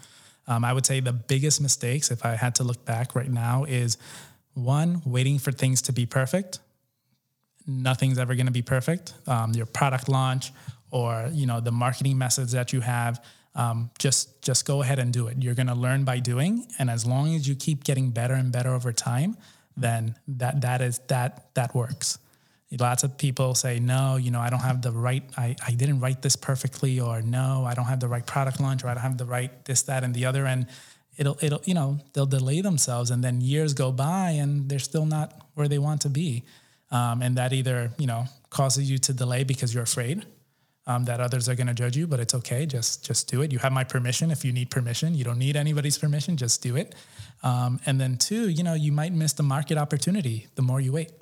Um, 0.49 0.65
I 0.65 0.73
would 0.73 0.87
say 0.87 1.01
the 1.01 1.13
biggest 1.13 1.61
mistakes, 1.61 2.11
if 2.11 2.25
I 2.25 2.37
had 2.37 2.55
to 2.57 2.65
look 2.65 2.85
back 2.85 3.15
right 3.15 3.31
now, 3.31 3.65
is 3.65 3.97
one, 4.57 5.03
waiting 5.05 5.39
for 5.39 5.53
things 5.53 5.83
to 5.83 5.93
be 5.93 6.07
perfect. 6.07 6.61
Nothing's 7.67 8.19
ever 8.19 8.35
going 8.35 8.47
to 8.47 8.53
be 8.53 8.63
perfect. 8.63 9.15
Um, 9.27 9.53
your 9.53 9.67
product 9.67 10.09
launch 10.09 10.53
or 10.91 11.29
you 11.33 11.47
know 11.47 11.61
the 11.61 11.73
marketing 11.73 12.17
methods 12.17 12.53
that 12.53 12.73
you 12.73 12.81
have, 12.81 13.23
um, 13.55 13.91
just 13.99 14.43
just 14.43 14.67
go 14.67 14.83
ahead 14.83 14.99
and 14.99 15.13
do 15.13 15.27
it. 15.27 15.37
You're 15.41 15.55
going 15.55 15.67
to 15.67 15.75
learn 15.75 16.05
by 16.05 16.21
doing, 16.21 16.67
and 16.79 16.89
as 16.89 17.05
long 17.05 17.35
as 17.35 17.49
you 17.49 17.55
keep 17.55 17.85
getting 17.85 18.11
better 18.11 18.35
and 18.35 18.53
better 18.53 18.73
over 18.73 18.93
time, 18.93 19.37
then 19.77 20.15
that 20.29 20.61
that 20.63 20.81
is 20.81 21.01
that 21.09 21.55
that 21.55 21.75
works. 21.75 22.19
Lots 22.81 23.05
of 23.05 23.17
people 23.17 23.55
say, 23.55 23.79
no, 23.79 24.17
you 24.17 24.33
know, 24.33 24.41
I 24.41 24.51
don't 24.51 24.61
have 24.61 24.83
the 24.83 24.91
right, 24.91 25.23
I, 25.39 25.55
I 25.65 25.71
didn't 25.71 26.01
write 26.01 26.21
this 26.21 26.35
perfectly, 26.35 26.99
or 26.99 27.23
no, 27.23 27.65
I 27.65 27.75
don't 27.75 27.85
have 27.85 28.01
the 28.01 28.09
right 28.09 28.27
product 28.27 28.61
launch, 28.61 28.83
or 28.83 28.89
I 28.89 28.95
don't 28.95 29.05
have 29.05 29.19
the 29.19 29.25
right 29.25 29.65
this, 29.65 29.83
that, 29.83 30.03
and 30.03 30.13
the 30.13 30.27
other. 30.27 30.47
And 30.47 30.67
it'll 31.17 31.39
it'll 31.41 31.61
you 31.65 31.75
know 31.75 31.99
they'll 32.13 32.27
delay 32.27 32.61
themselves 32.61 33.11
and 33.11 33.23
then 33.23 33.41
years 33.41 33.75
go 33.75 33.93
by 33.93 34.31
and 34.31 34.69
they're 34.69 34.79
still 34.79 35.07
not 35.07 35.33
where 35.55 35.69
they 35.69 35.79
want 35.79 36.03
to 36.03 36.09
be. 36.09 36.45
Um, 36.91 37.21
and 37.21 37.37
that 37.37 37.53
either 37.53 37.91
you 37.99 38.07
know 38.07 38.27
causes 38.51 38.91
you 38.91 38.99
to 38.99 39.13
delay 39.13 39.45
because 39.45 39.75
you're 39.75 39.83
afraid 39.83 40.25
um, 40.87 41.05
that 41.07 41.21
others 41.21 41.49
are 41.49 41.57
going 41.57 41.67
to 41.67 41.75
judge 41.75 41.97
you 41.97 42.07
but 42.07 42.21
it's 42.21 42.35
okay. 42.35 42.67
Just 42.67 43.05
just 43.05 43.29
do 43.29 43.43
it. 43.43 43.53
You 43.53 43.59
have 43.59 43.73
my 43.73 43.85
permission. 43.85 44.31
If 44.31 44.45
you 44.45 44.53
need 44.53 44.71
permission 44.71 45.15
you 45.15 45.25
don't 45.25 45.39
need 45.39 45.57
anybody's 45.57 45.99
permission 45.99 46.37
just 46.37 46.63
do 46.63 46.77
it. 46.77 46.95
Um, 47.43 47.81
and 47.87 48.01
then 48.01 48.17
two 48.17 48.49
you 48.49 48.63
know 48.63 48.75
you 48.75 48.93
might 48.93 49.13
miss 49.13 49.33
the 49.33 49.43
market 49.43 49.79
opportunity 49.79 50.47
the 50.55 50.63
more 50.63 50.81
you 50.81 50.93
wait. 50.93 51.13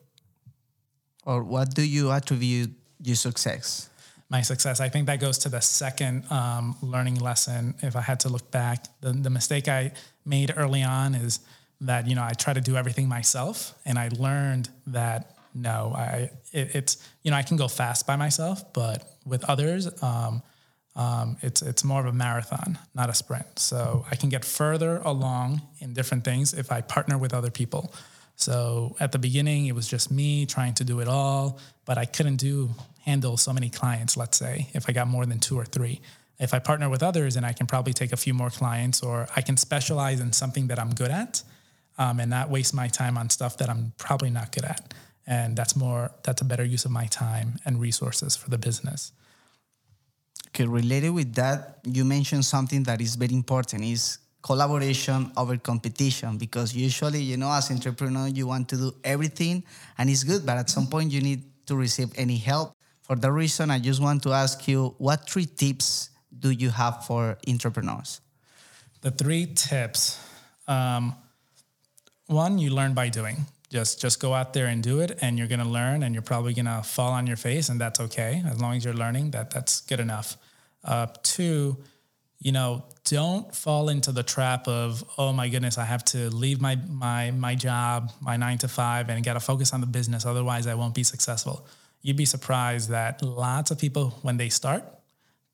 Or 1.27 1.43
what 1.43 1.75
do 1.75 1.83
you 1.83 2.11
attribute 2.11 2.73
your 3.03 3.17
success 3.17 3.89
my 4.35 4.43
success. 4.43 4.81
I 4.81 4.89
think 4.89 5.07
that 5.07 5.21
goes 5.21 5.39
to 5.45 5.49
the 5.49 5.61
second 5.61 6.29
um, 6.29 6.77
learning 6.83 7.21
lesson. 7.21 7.75
If 7.83 7.95
I 7.95 8.01
had 8.01 8.19
to 8.25 8.29
look 8.29 8.51
back, 8.51 8.79
the, 9.01 9.13
the 9.13 9.31
mistake 9.31 9.69
I 9.69 9.93
made 10.25 10.53
early 10.57 10.83
on 10.83 11.15
is 11.15 11.39
that 11.83 12.09
you 12.09 12.17
know 12.17 12.25
I 12.25 12.33
try 12.33 12.53
to 12.53 12.61
do 12.61 12.75
everything 12.77 13.09
myself, 13.09 13.55
and 13.85 13.97
I 13.97 14.09
learned 14.27 14.71
that 14.89 15.37
no, 15.55 15.93
I 15.95 16.31
it, 16.53 16.75
it's 16.79 16.93
you 17.23 17.31
know 17.31 17.37
I 17.37 17.45
can 17.49 17.57
go 17.57 17.69
fast 17.69 18.09
by 18.09 18.17
myself, 18.17 18.57
but 18.73 18.97
with 19.25 19.45
others, 19.45 19.83
um, 20.03 20.43
um, 20.97 21.37
it's 21.41 21.63
it's 21.63 21.85
more 21.85 22.01
of 22.01 22.09
a 22.15 22.17
marathon, 22.27 22.77
not 22.93 23.09
a 23.09 23.15
sprint. 23.15 23.61
So 23.61 24.05
I 24.11 24.17
can 24.17 24.31
get 24.31 24.45
further 24.45 24.97
along 25.05 25.63
in 25.79 25.95
different 25.95 26.25
things 26.25 26.55
if 26.55 26.73
I 26.73 26.81
partner 26.81 27.17
with 27.19 27.33
other 27.35 27.53
people. 27.53 27.95
So 28.35 28.97
at 28.99 29.13
the 29.13 29.21
beginning, 29.21 29.67
it 29.67 29.77
was 29.77 29.87
just 29.87 30.11
me 30.11 30.45
trying 30.45 30.75
to 30.75 30.85
do 30.85 30.99
it 30.99 31.07
all, 31.07 31.61
but 31.85 31.99
I 31.99 32.05
couldn't 32.05 32.39
do 32.39 32.71
handle 33.05 33.37
so 33.37 33.53
many 33.53 33.69
clients, 33.69 34.17
let's 34.17 34.39
say, 34.39 34.69
if 34.73 34.89
I 34.89 34.93
got 34.93 35.09
more 35.09 35.27
than 35.27 35.39
two 35.39 35.59
or 35.59 35.65
three. 35.65 36.01
If 36.39 36.53
I 36.53 36.59
partner 36.59 36.89
with 36.89 37.03
others, 37.03 37.37
and 37.37 37.47
I 37.47 37.53
can 37.53 37.67
probably 37.67 37.93
take 37.93 38.13
a 38.13 38.17
few 38.17 38.35
more 38.35 38.51
clients, 38.51 39.03
or 39.03 39.29
I 39.37 39.41
can 39.41 39.57
specialize 39.57 40.21
in 40.21 40.33
something 40.33 40.67
that 40.69 40.79
I'm 40.79 40.93
good 40.95 41.11
at 41.11 41.43
um, 41.99 42.19
and 42.19 42.31
not 42.31 42.51
waste 42.51 42.75
my 42.75 42.89
time 42.89 43.17
on 43.17 43.31
stuff 43.31 43.57
that 43.59 43.69
I'm 43.69 43.93
probably 43.99 44.31
not 44.31 44.51
good 44.53 44.65
at. 44.65 44.95
And 45.27 45.57
that's 45.57 45.77
more, 45.77 46.11
that's 46.23 46.43
a 46.43 46.45
better 46.45 46.65
use 46.65 46.85
of 46.85 46.91
my 46.91 47.07
time 47.07 47.59
and 47.65 47.81
resources 47.81 48.37
for 48.37 48.51
the 48.51 48.59
business. 48.59 49.13
Okay, 50.49 50.67
related 50.67 51.11
with 51.11 51.35
that, 51.35 51.79
you 51.85 52.05
mentioned 52.05 52.45
something 52.45 52.83
that 52.85 53.01
is 53.01 53.15
very 53.17 53.35
important 53.35 53.85
is 53.85 54.19
collaboration 54.43 55.33
over 55.37 55.57
competition 55.57 56.37
because 56.37 56.75
usually 56.77 57.23
you 57.23 57.37
know 57.39 57.51
as 57.51 57.71
entrepreneur 57.71 58.29
you 58.29 58.47
want 58.47 58.69
to 58.69 58.77
do 58.77 58.95
everything 59.03 59.65
and 59.97 60.11
it's 60.11 60.23
good 60.23 60.45
but 60.45 60.59
at 60.59 60.69
some 60.69 60.87
point 60.87 61.11
you 61.11 61.23
need 61.23 61.43
to 61.65 61.75
receive 61.75 62.11
any 62.17 62.37
help 62.37 62.77
for 63.05 63.17
that 63.17 63.31
reason, 63.31 63.71
I 63.71 63.79
just 63.79 64.01
want 64.01 64.23
to 64.23 64.33
ask 64.33 64.67
you 64.67 64.95
what 64.99 65.29
three 65.29 65.45
tips 65.45 66.11
do 66.37 66.51
you 66.51 66.71
have 66.71 67.05
for 67.05 67.37
entrepreneurs? 67.47 68.21
The 69.03 69.11
three 69.11 69.47
tips. 69.55 70.19
Um, 70.67 71.15
one, 72.27 72.59
you 72.59 72.71
learn 72.71 72.95
by 72.95 73.11
doing. 73.11 73.45
Just 73.69 74.01
just 74.01 74.21
go 74.21 74.33
out 74.33 74.55
there 74.55 74.67
and 74.67 74.83
do 74.83 75.01
it, 75.01 75.19
and 75.21 75.37
you're 75.37 75.49
gonna 75.49 75.69
learn, 75.69 76.03
and 76.03 76.15
you're 76.15 76.23
probably 76.23 76.55
gonna 76.55 76.83
fall 76.83 77.13
on 77.13 77.27
your 77.27 77.37
face, 77.37 77.69
and 77.69 77.79
that's 77.79 78.01
okay. 78.01 78.43
As 78.47 78.61
long 78.61 78.77
as 78.77 78.85
you're 78.85 78.95
learning, 78.95 79.33
that 79.33 79.51
that's 79.51 79.83
good 79.83 80.01
enough. 80.01 80.37
Uh, 80.83 81.07
two, 81.23 81.77
you 82.39 82.53
know, 82.53 82.85
don't 83.05 83.55
fall 83.55 83.89
into 83.89 84.13
the 84.13 84.23
trap 84.23 84.69
of, 84.69 85.05
oh 85.19 85.33
my 85.33 85.49
goodness, 85.49 85.77
I 85.77 85.85
have 85.85 86.05
to 86.07 86.31
leave 86.31 86.61
my 86.61 86.77
my 86.89 87.33
my 87.33 87.55
job, 87.55 88.13
my 88.21 88.37
nine 88.37 88.59
to 88.59 88.69
five, 88.69 89.11
and 89.11 89.23
got 89.25 89.35
to 89.35 89.41
focus 89.41 89.75
on 89.75 89.81
the 89.81 89.87
business. 89.87 90.25
Otherwise, 90.25 90.67
I 90.67 90.75
won't 90.75 90.95
be 90.95 91.05
successful. 91.05 91.67
You'd 92.05 92.19
be 92.19 92.27
surprised 92.27 92.91
that 92.91 93.23
lots 93.23 93.71
of 93.71 93.79
people, 93.79 94.11
when 94.21 94.37
they 94.37 94.51
start, 94.51 94.85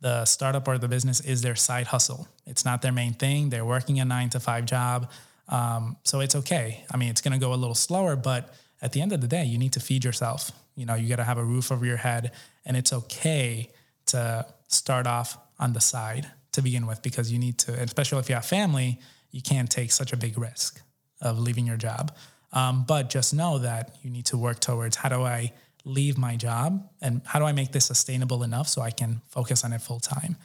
the 0.01 0.25
startup 0.25 0.67
or 0.67 0.79
the 0.79 0.89
business 0.89 1.21
is 1.21 1.43
their 1.43 1.55
side 1.55 1.87
hustle. 1.87 2.27
It's 2.45 2.65
not 2.65 2.83
their 2.83 2.91
main 2.91 3.15
thing. 3.15 3.51
They're 3.51 3.65
working 3.65 4.01
a 4.01 4.05
nine 4.05 4.31
to 4.31 4.41
five 4.41 4.65
job. 4.65 5.13
Um, 5.49 5.97
so 6.03 6.19
it's 6.19 6.35
okay. 6.35 6.85
I 6.93 6.97
mean, 6.97 7.09
it's 7.09 7.21
going 7.21 7.35
to 7.35 7.39
go 7.39 7.55
a 7.55 7.61
little 7.63 7.77
slower, 7.77 8.17
but 8.17 8.53
at 8.83 8.91
the 8.91 9.01
end 9.01 9.13
of 9.13 9.21
the 9.21 9.29
day, 9.29 9.45
you 9.45 9.59
need 9.59 9.73
to 9.75 9.81
feed 9.81 10.05
yourself. 10.05 10.51
You 10.75 10.87
know, 10.87 10.97
you 10.97 11.09
got 11.09 11.17
to 11.17 11.25
have 11.25 11.39
a 11.39 11.45
roof 11.45 11.71
over 11.71 11.87
your 11.87 11.99
head, 11.99 12.33
and 12.67 12.77
it's 12.77 12.93
okay 12.93 13.71
to 14.07 14.45
start 14.67 15.07
off 15.07 15.39
on 15.61 15.73
the 15.73 15.81
side 15.81 16.33
to 16.51 16.63
begin 16.63 16.85
with 16.85 17.01
because 17.01 17.31
you 17.31 17.39
need 17.39 17.59
to, 17.59 17.73
especially 17.75 18.19
if 18.19 18.29
you 18.29 18.35
have 18.35 18.45
family, 18.45 18.99
you 19.31 19.41
can't 19.41 19.71
take 19.71 19.93
such 19.93 20.13
a 20.13 20.17
big 20.17 20.37
risk 20.37 20.83
of 21.21 21.39
leaving 21.39 21.65
your 21.65 21.77
job. 21.77 22.13
Um, 22.53 22.85
but 22.89 23.09
just 23.09 23.33
know 23.33 23.59
that 23.59 23.95
you 24.03 24.11
need 24.11 24.27
to 24.27 24.37
work 24.37 24.59
towards 24.59 24.97
how 24.97 25.11
do 25.11 25.23
I 25.23 25.53
leave 25.85 26.19
my 26.19 26.37
job 26.37 26.89
and 27.01 27.23
how 27.25 27.39
do 27.39 27.45
I 27.45 27.53
make 27.53 27.73
this 27.73 27.87
sustainable 27.87 28.43
enough 28.43 28.69
so 28.69 28.83
I 28.83 28.91
can 28.91 29.21
focus 29.29 29.65
on 29.65 29.73
it 29.73 29.81
full 29.81 30.01
time. 30.01 30.37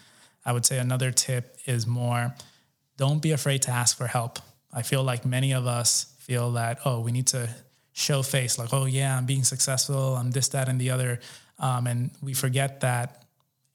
I 0.45 0.51
would 0.51 0.65
say 0.65 0.77
another 0.77 1.11
tip 1.11 1.57
is 1.65 1.87
more 1.87 2.33
don't 2.97 3.21
be 3.21 3.31
afraid 3.31 3.61
to 3.63 3.71
ask 3.71 3.97
for 3.97 4.07
help. 4.07 4.39
I 4.71 4.81
feel 4.81 5.03
like 5.03 5.25
many 5.25 5.53
of 5.53 5.67
us 5.67 6.13
feel 6.19 6.53
that, 6.53 6.79
oh, 6.85 7.01
we 7.01 7.11
need 7.11 7.27
to 7.27 7.49
show 7.91 8.23
face, 8.23 8.57
like, 8.57 8.73
oh, 8.73 8.85
yeah, 8.85 9.17
I'm 9.17 9.25
being 9.25 9.43
successful, 9.43 10.15
I'm 10.15 10.31
this, 10.31 10.49
that, 10.49 10.69
and 10.69 10.79
the 10.79 10.91
other. 10.91 11.19
Um, 11.59 11.87
and 11.87 12.11
we 12.21 12.33
forget 12.33 12.81
that 12.81 13.25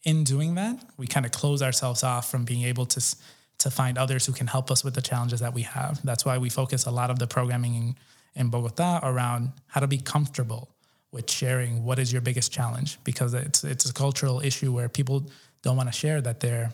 in 0.04 0.24
doing 0.24 0.54
that, 0.54 0.82
we 0.96 1.06
kind 1.06 1.26
of 1.26 1.32
close 1.32 1.60
ourselves 1.60 2.02
off 2.02 2.30
from 2.30 2.44
being 2.44 2.62
able 2.62 2.86
to 2.86 3.16
to 3.58 3.70
find 3.70 3.98
others 3.98 4.24
who 4.24 4.32
can 4.32 4.46
help 4.46 4.70
us 4.70 4.82
with 4.82 4.94
the 4.94 5.02
challenges 5.02 5.40
that 5.40 5.52
we 5.52 5.62
have. 5.62 6.00
That's 6.02 6.24
why 6.24 6.38
we 6.38 6.48
focus 6.48 6.86
a 6.86 6.90
lot 6.90 7.10
of 7.10 7.18
the 7.18 7.26
programming 7.26 7.74
in, 7.74 7.96
in 8.34 8.48
Bogota 8.48 9.00
around 9.02 9.52
how 9.66 9.80
to 9.80 9.86
be 9.86 9.98
comfortable 9.98 10.70
with 11.12 11.30
sharing 11.30 11.84
what 11.84 11.98
is 11.98 12.12
your 12.12 12.22
biggest 12.22 12.52
challenge? 12.52 12.98
Because 13.04 13.34
it's 13.34 13.64
it's 13.64 13.88
a 13.88 13.92
cultural 13.92 14.40
issue 14.40 14.72
where 14.72 14.88
people 14.88 15.30
don't 15.62 15.76
want 15.76 15.88
to 15.88 15.92
share 15.92 16.20
that 16.20 16.40
they're 16.40 16.72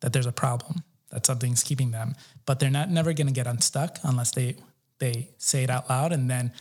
that 0.00 0.12
there's 0.12 0.26
a 0.26 0.32
problem 0.32 0.82
that 1.10 1.26
something's 1.26 1.62
keeping 1.62 1.90
them. 1.90 2.14
But 2.46 2.60
they're 2.60 2.70
not 2.70 2.90
never 2.90 3.12
going 3.12 3.26
to 3.26 3.32
get 3.32 3.46
unstuck 3.46 3.98
unless 4.02 4.30
they 4.32 4.56
they 4.98 5.30
say 5.38 5.64
it 5.64 5.70
out 5.70 5.88
loud 5.88 6.12
and 6.12 6.30
then 6.30 6.52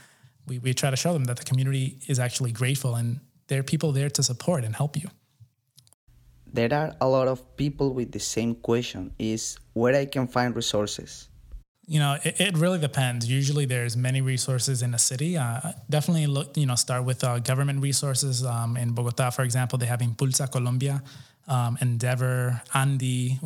we, 0.48 0.60
we 0.60 0.74
try 0.74 0.90
to 0.90 0.96
show 0.96 1.14
them 1.14 1.26
that 1.26 1.38
the 1.38 1.44
community 1.44 2.00
is 2.08 2.20
actually 2.20 2.52
grateful 2.52 2.96
and 2.96 3.20
there 3.48 3.60
are 3.60 3.64
people 3.64 3.92
there 3.92 4.10
to 4.10 4.24
support 4.24 4.64
and 4.64 4.76
help 4.76 4.96
you. 4.96 5.10
There 6.54 6.74
are 6.74 6.96
a 7.02 7.08
lot 7.08 7.28
of 7.28 7.58
people 7.58 7.94
with 7.94 8.12
the 8.12 8.20
same 8.20 8.56
question 8.56 9.12
is 9.20 9.58
where 9.74 9.96
i 9.96 10.06
can 10.06 10.28
find 10.28 10.56
resources 10.56 11.28
you 11.88 12.00
know 12.00 12.18
it, 12.24 12.40
it 12.40 12.58
really 12.58 12.80
depends. 12.80 13.28
Usually 13.28 13.66
there's 13.66 13.96
many 13.96 14.22
resources 14.22 14.82
in 14.82 14.94
a 14.94 15.00
city. 15.00 15.38
Uh, 15.38 15.72
definitely 15.90 16.28
look 16.28 16.56
you 16.58 16.66
know 16.66 16.76
start 16.76 17.06
with 17.06 17.24
uh, 17.24 17.40
government 17.40 17.82
resources. 17.82 18.46
Um, 18.46 18.76
in 18.76 18.92
bogota 18.92 19.30
for 19.30 19.44
example 19.44 19.80
they 19.80 19.86
have 19.86 20.02
iNNpulsa 20.02 20.52
colombia 20.52 21.02
um, 21.48 21.78
endeavor 21.82 22.62
andi 22.74 23.40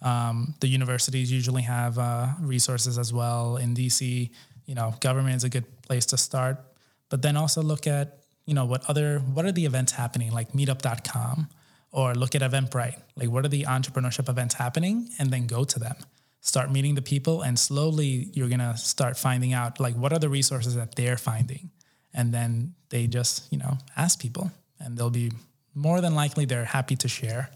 um, 0.00 0.54
the 0.60 0.68
universities 0.68 1.30
usually 1.30 1.62
have 1.62 1.98
uh, 1.98 2.28
resources 2.40 2.98
as 2.98 3.12
well. 3.12 3.56
In 3.56 3.74
dc 3.74 4.30
you 4.66 4.74
know 4.74 4.94
government 5.00 5.36
is 5.36 5.44
a 5.44 5.48
good 5.48 5.66
place 5.82 6.06
to 6.06 6.16
start. 6.16 6.58
But 7.08 7.20
then 7.20 7.36
also 7.36 7.62
look 7.62 7.86
at 7.86 8.18
you 8.46 8.54
know 8.54 8.64
what 8.64 8.88
other 8.88 9.18
what 9.18 9.44
are 9.44 9.52
the 9.52 9.66
events 9.66 9.92
happening 9.92 10.30
like 10.30 10.52
meetup.com 10.52 11.48
or 11.90 12.14
look 12.14 12.36
at 12.36 12.42
eventbrite. 12.42 13.02
Like 13.16 13.28
what 13.28 13.44
are 13.44 13.48
the 13.48 13.64
entrepreneurship 13.64 14.28
events 14.28 14.54
happening 14.54 15.10
and 15.18 15.32
then 15.32 15.48
go 15.48 15.64
to 15.64 15.78
them 15.80 15.96
start 16.44 16.72
meeting 16.72 16.96
the 16.96 17.02
people 17.02 17.42
and 17.42 17.56
slowly 17.56 18.28
you're 18.32 18.48
going 18.48 18.58
to 18.58 18.76
start 18.76 19.16
finding 19.16 19.52
out 19.52 19.78
like 19.78 19.94
what 19.94 20.12
are 20.12 20.18
the 20.18 20.28
resources 20.28 20.74
that 20.74 20.96
they're 20.96 21.16
finding? 21.16 21.70
And 22.12 22.34
then 22.34 22.74
they 22.90 23.06
just 23.06 23.50
you 23.52 23.58
know 23.58 23.78
ask 23.96 24.20
people 24.20 24.50
and 24.80 24.98
they'll 24.98 25.08
be 25.08 25.30
more 25.74 26.00
than 26.00 26.14
likely 26.16 26.44
they're 26.44 26.64
happy 26.64 26.96
to 26.96 27.08
share. 27.08 27.48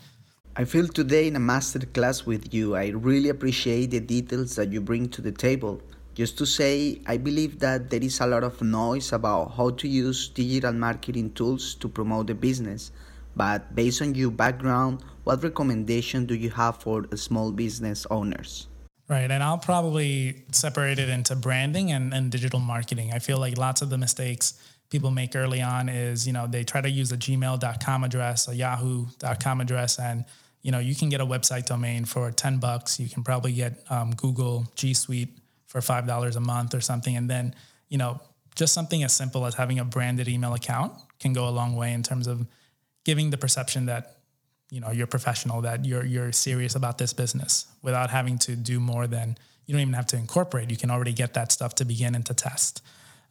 I 0.55 0.65
feel 0.65 0.87
today 0.87 1.27
in 1.27 1.35
a 1.37 1.41
master 1.41 1.81
class 1.81 2.25
with 2.25 2.55
you 2.55 2.77
i 2.77 2.87
really 2.89 3.29
appreciate 3.29 3.91
the 3.91 4.01
details 4.01 4.55
that 4.55 4.73
you 4.73 4.81
bring 4.81 5.09
to 5.11 5.21
the 5.21 5.33
table. 5.33 5.83
Just 6.15 6.39
to 6.39 6.47
say 6.47 7.01
i 7.07 7.17
believe 7.17 7.59
that 7.59 7.91
there 7.91 8.03
is 8.03 8.21
a 8.21 8.27
lot 8.27 8.45
of 8.45 8.63
noise 8.63 9.13
about 9.13 9.51
how 9.57 9.71
to 9.71 9.89
use 9.89 10.29
digital 10.29 10.73
marketing 10.73 11.33
tools 11.33 11.75
to 11.75 11.89
promote 11.89 12.29
the 12.29 12.37
business. 12.37 12.93
But 13.35 13.75
based 13.75 14.01
on 14.01 14.15
your 14.15 14.31
background 14.31 15.03
what 15.25 15.43
recommendation 15.43 16.25
do 16.25 16.37
you 16.37 16.51
have 16.51 16.77
for 16.77 17.05
small 17.17 17.51
business 17.51 18.07
owners 18.13 18.69
Right. 19.09 19.31
And 19.31 19.41
I'll 19.43 19.59
probably 19.59 20.43
separate 20.51 20.99
it 20.99 21.09
into 21.09 21.37
branding 21.37 21.93
and, 21.93 22.13
and 22.13 22.31
digital 22.31 22.59
marketing. 22.59 23.13
I 23.13 23.21
feel 23.21 23.39
like 23.39 23.57
lots 23.57 23.81
of 23.81 23.89
the 23.89 23.99
mistakes 23.99 24.61
people 24.91 25.11
make 25.11 25.37
early 25.37 25.63
on 25.63 25.89
is, 25.89 26.27
you 26.27 26.33
know, 26.33 26.47
they 26.47 26.65
try 26.65 26.81
to 26.81 26.91
use 26.91 27.13
a 27.13 27.17
gmail.com 27.17 28.05
address, 28.05 28.49
a 28.49 28.55
yahoo.com 28.55 29.61
address, 29.61 29.99
and, 29.99 30.25
you 30.63 30.71
know, 30.73 30.79
you 30.79 30.95
can 30.95 31.09
get 31.09 31.21
a 31.21 31.27
website 31.27 31.67
domain 31.67 32.05
for 32.05 32.31
10 32.31 32.59
bucks. 32.59 32.99
You 32.99 33.09
can 33.09 33.23
probably 33.23 33.53
get 33.53 33.85
um, 33.91 34.13
Google 34.13 34.67
G 34.75 34.95
Suite 34.95 35.39
for 35.67 35.81
$5 35.81 36.37
a 36.37 36.41
month 36.41 36.75
or 36.75 36.81
something. 36.81 37.17
And 37.17 37.29
then, 37.31 37.55
you 37.89 37.99
know, 37.99 38.21
just 38.55 38.75
something 38.75 39.03
as 39.05 39.15
simple 39.15 39.47
as 39.47 39.55
having 39.55 39.79
a 39.79 39.85
branded 39.85 40.29
email 40.29 40.55
account 40.55 40.93
can 41.21 41.33
go 41.33 41.49
a 41.49 41.51
long 41.51 41.77
way 41.77 41.93
in 41.93 42.03
terms 42.03 42.27
of 42.27 42.47
giving 43.05 43.31
the 43.31 43.37
perception 43.37 43.87
that 43.87 44.16
you 44.71 44.81
know 44.81 44.91
you're 44.91 45.07
professional 45.07 45.61
that 45.63 45.85
you're 45.85 46.05
you're 46.05 46.33
serious 46.33 46.75
about 46.75 46.99
this 46.99 47.13
business 47.13 47.67
without 47.83 48.11
having 48.11 48.39
to 48.39 48.57
do 48.57 48.81
more 48.81 49.07
than 49.07 49.37
you 49.67 49.73
don't 49.73 49.83
even 49.83 49.95
have 49.95 50.07
to 50.07 50.17
incorporate. 50.17 50.71
You 50.71 50.77
can 50.77 50.91
already 50.91 51.13
get 51.13 51.35
that 51.35 51.51
stuff 51.51 51.75
to 51.77 51.85
begin 51.85 52.15
and 52.15 52.25
to 52.27 52.35
test. 52.35 52.83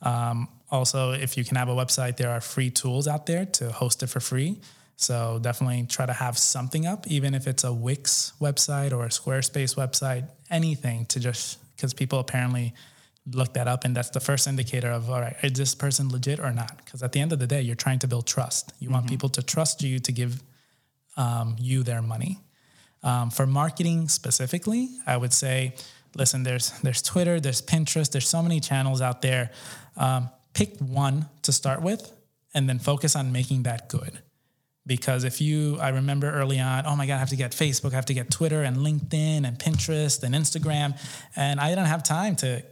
Um, 0.01 0.49
also 0.69 1.11
if 1.11 1.37
you 1.37 1.43
can 1.43 1.57
have 1.57 1.69
a 1.69 1.75
website 1.75 2.17
there 2.17 2.29
are 2.29 2.41
free 2.41 2.69
tools 2.69 3.07
out 3.07 3.25
there 3.25 3.45
to 3.45 3.71
host 3.71 4.03
it 4.03 4.07
for 4.07 4.19
free. 4.19 4.59
So 4.97 5.39
definitely 5.41 5.85
try 5.89 6.05
to 6.05 6.13
have 6.13 6.37
something 6.37 6.85
up 6.85 7.05
even 7.07 7.33
if 7.33 7.47
it's 7.47 7.63
a 7.63 7.73
wix 7.73 8.33
website 8.39 8.93
or 8.93 9.05
a 9.05 9.09
squarespace 9.09 9.75
website 9.75 10.27
anything 10.49 11.05
to 11.07 11.19
just 11.19 11.59
because 11.75 11.93
people 11.93 12.19
apparently 12.19 12.73
look 13.33 13.53
that 13.55 13.67
up 13.67 13.83
and 13.83 13.95
that's 13.95 14.11
the 14.11 14.19
first 14.19 14.47
indicator 14.47 14.89
of 14.89 15.09
all 15.09 15.19
right 15.19 15.35
is 15.43 15.53
this 15.53 15.75
person 15.75 16.09
legit 16.09 16.39
or 16.39 16.51
not? 16.51 16.77
Because 16.77 17.03
at 17.03 17.11
the 17.11 17.19
end 17.19 17.33
of 17.33 17.39
the 17.39 17.47
day 17.47 17.61
you're 17.61 17.75
trying 17.75 17.99
to 17.99 18.07
build 18.07 18.25
trust. 18.25 18.71
You 18.79 18.87
mm-hmm. 18.87 18.93
want 18.93 19.07
people 19.07 19.29
to 19.29 19.43
trust 19.43 19.83
you 19.83 19.99
to 19.99 20.11
give 20.11 20.41
um, 21.17 21.55
you 21.59 21.83
their 21.83 22.01
money. 22.01 22.39
Um, 23.03 23.29
for 23.29 23.45
marketing 23.45 24.07
specifically, 24.09 24.89
I 25.05 25.17
would 25.17 25.33
say, 25.33 25.75
listen, 26.15 26.43
there's 26.43 26.71
there's 26.81 27.01
Twitter, 27.01 27.39
there's 27.39 27.61
Pinterest, 27.61 28.11
there's 28.11 28.27
so 28.27 28.41
many 28.41 28.59
channels 28.59 29.01
out 29.01 29.21
there. 29.21 29.51
Um, 29.95 30.29
pick 30.53 30.77
one 30.79 31.27
to 31.43 31.51
start 31.51 31.81
with, 31.81 32.11
and 32.53 32.67
then 32.67 32.79
focus 32.79 33.15
on 33.15 33.31
making 33.31 33.63
that 33.63 33.89
good. 33.89 34.19
Because 34.87 35.23
if 35.23 35.41
you, 35.41 35.79
I 35.79 35.89
remember 35.89 36.31
early 36.31 36.59
on, 36.59 36.85
oh 36.85 36.95
my 36.95 37.07
God, 37.07 37.15
I 37.15 37.17
have 37.17 37.29
to 37.29 37.35
get 37.35 37.51
Facebook, 37.51 37.93
I 37.93 37.95
have 37.95 38.05
to 38.05 38.13
get 38.13 38.29
Twitter 38.29 38.61
and 38.61 38.77
LinkedIn 38.77 39.45
and 39.45 39.57
Pinterest 39.57 40.23
and 40.23 40.35
Instagram, 40.35 40.97
and 41.35 41.59
I 41.59 41.69
didn't 41.69 41.85
have 41.85 42.03
time 42.03 42.35
to 42.37 42.63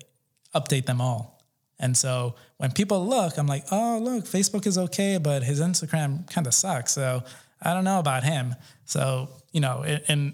update 0.55 0.85
them 0.85 1.01
all. 1.01 1.33
And 1.79 1.97
so 1.97 2.35
when 2.57 2.71
people 2.71 3.05
look, 3.05 3.37
I'm 3.37 3.47
like, 3.47 3.65
oh, 3.71 3.99
look, 4.01 4.25
Facebook 4.25 4.67
is 4.67 4.77
okay, 4.77 5.17
but 5.17 5.43
his 5.43 5.59
Instagram 5.59 6.29
kind 6.29 6.47
of 6.47 6.53
sucks. 6.53 6.93
So 6.93 7.23
I 7.63 7.73
don't 7.73 7.83
know 7.83 7.99
about 7.99 8.23
him. 8.23 8.55
So, 8.85 9.29
you 9.51 9.61
know, 9.61 9.83
and 10.07 10.33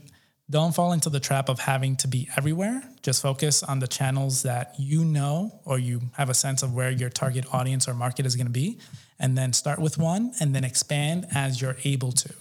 don't 0.50 0.74
fall 0.74 0.94
into 0.94 1.10
the 1.10 1.20
trap 1.20 1.48
of 1.48 1.60
having 1.60 1.96
to 1.98 2.08
be 2.08 2.28
everywhere. 2.36 2.82
Just 3.04 3.22
focus 3.22 3.62
on 3.62 3.80
the 3.80 3.88
channels 3.88 4.44
that 4.44 4.74
you 4.80 5.06
know 5.06 5.62
or 5.64 5.78
you 5.78 6.02
have 6.18 6.30
a 6.30 6.34
sense 6.34 6.64
of 6.64 6.74
where 6.74 6.90
your 6.90 7.10
target 7.10 7.46
audience 7.54 7.88
or 7.88 7.94
market 7.94 8.26
is 8.26 8.36
going 8.36 8.48
to 8.48 8.52
be. 8.52 8.80
And 9.20 9.38
then 9.38 9.54
start 9.54 9.80
with 9.80 9.98
one 9.98 10.34
and 10.40 10.56
then 10.56 10.64
expand 10.64 11.28
as 11.34 11.62
you're 11.62 11.78
able 11.84 12.12
to. 12.14 12.34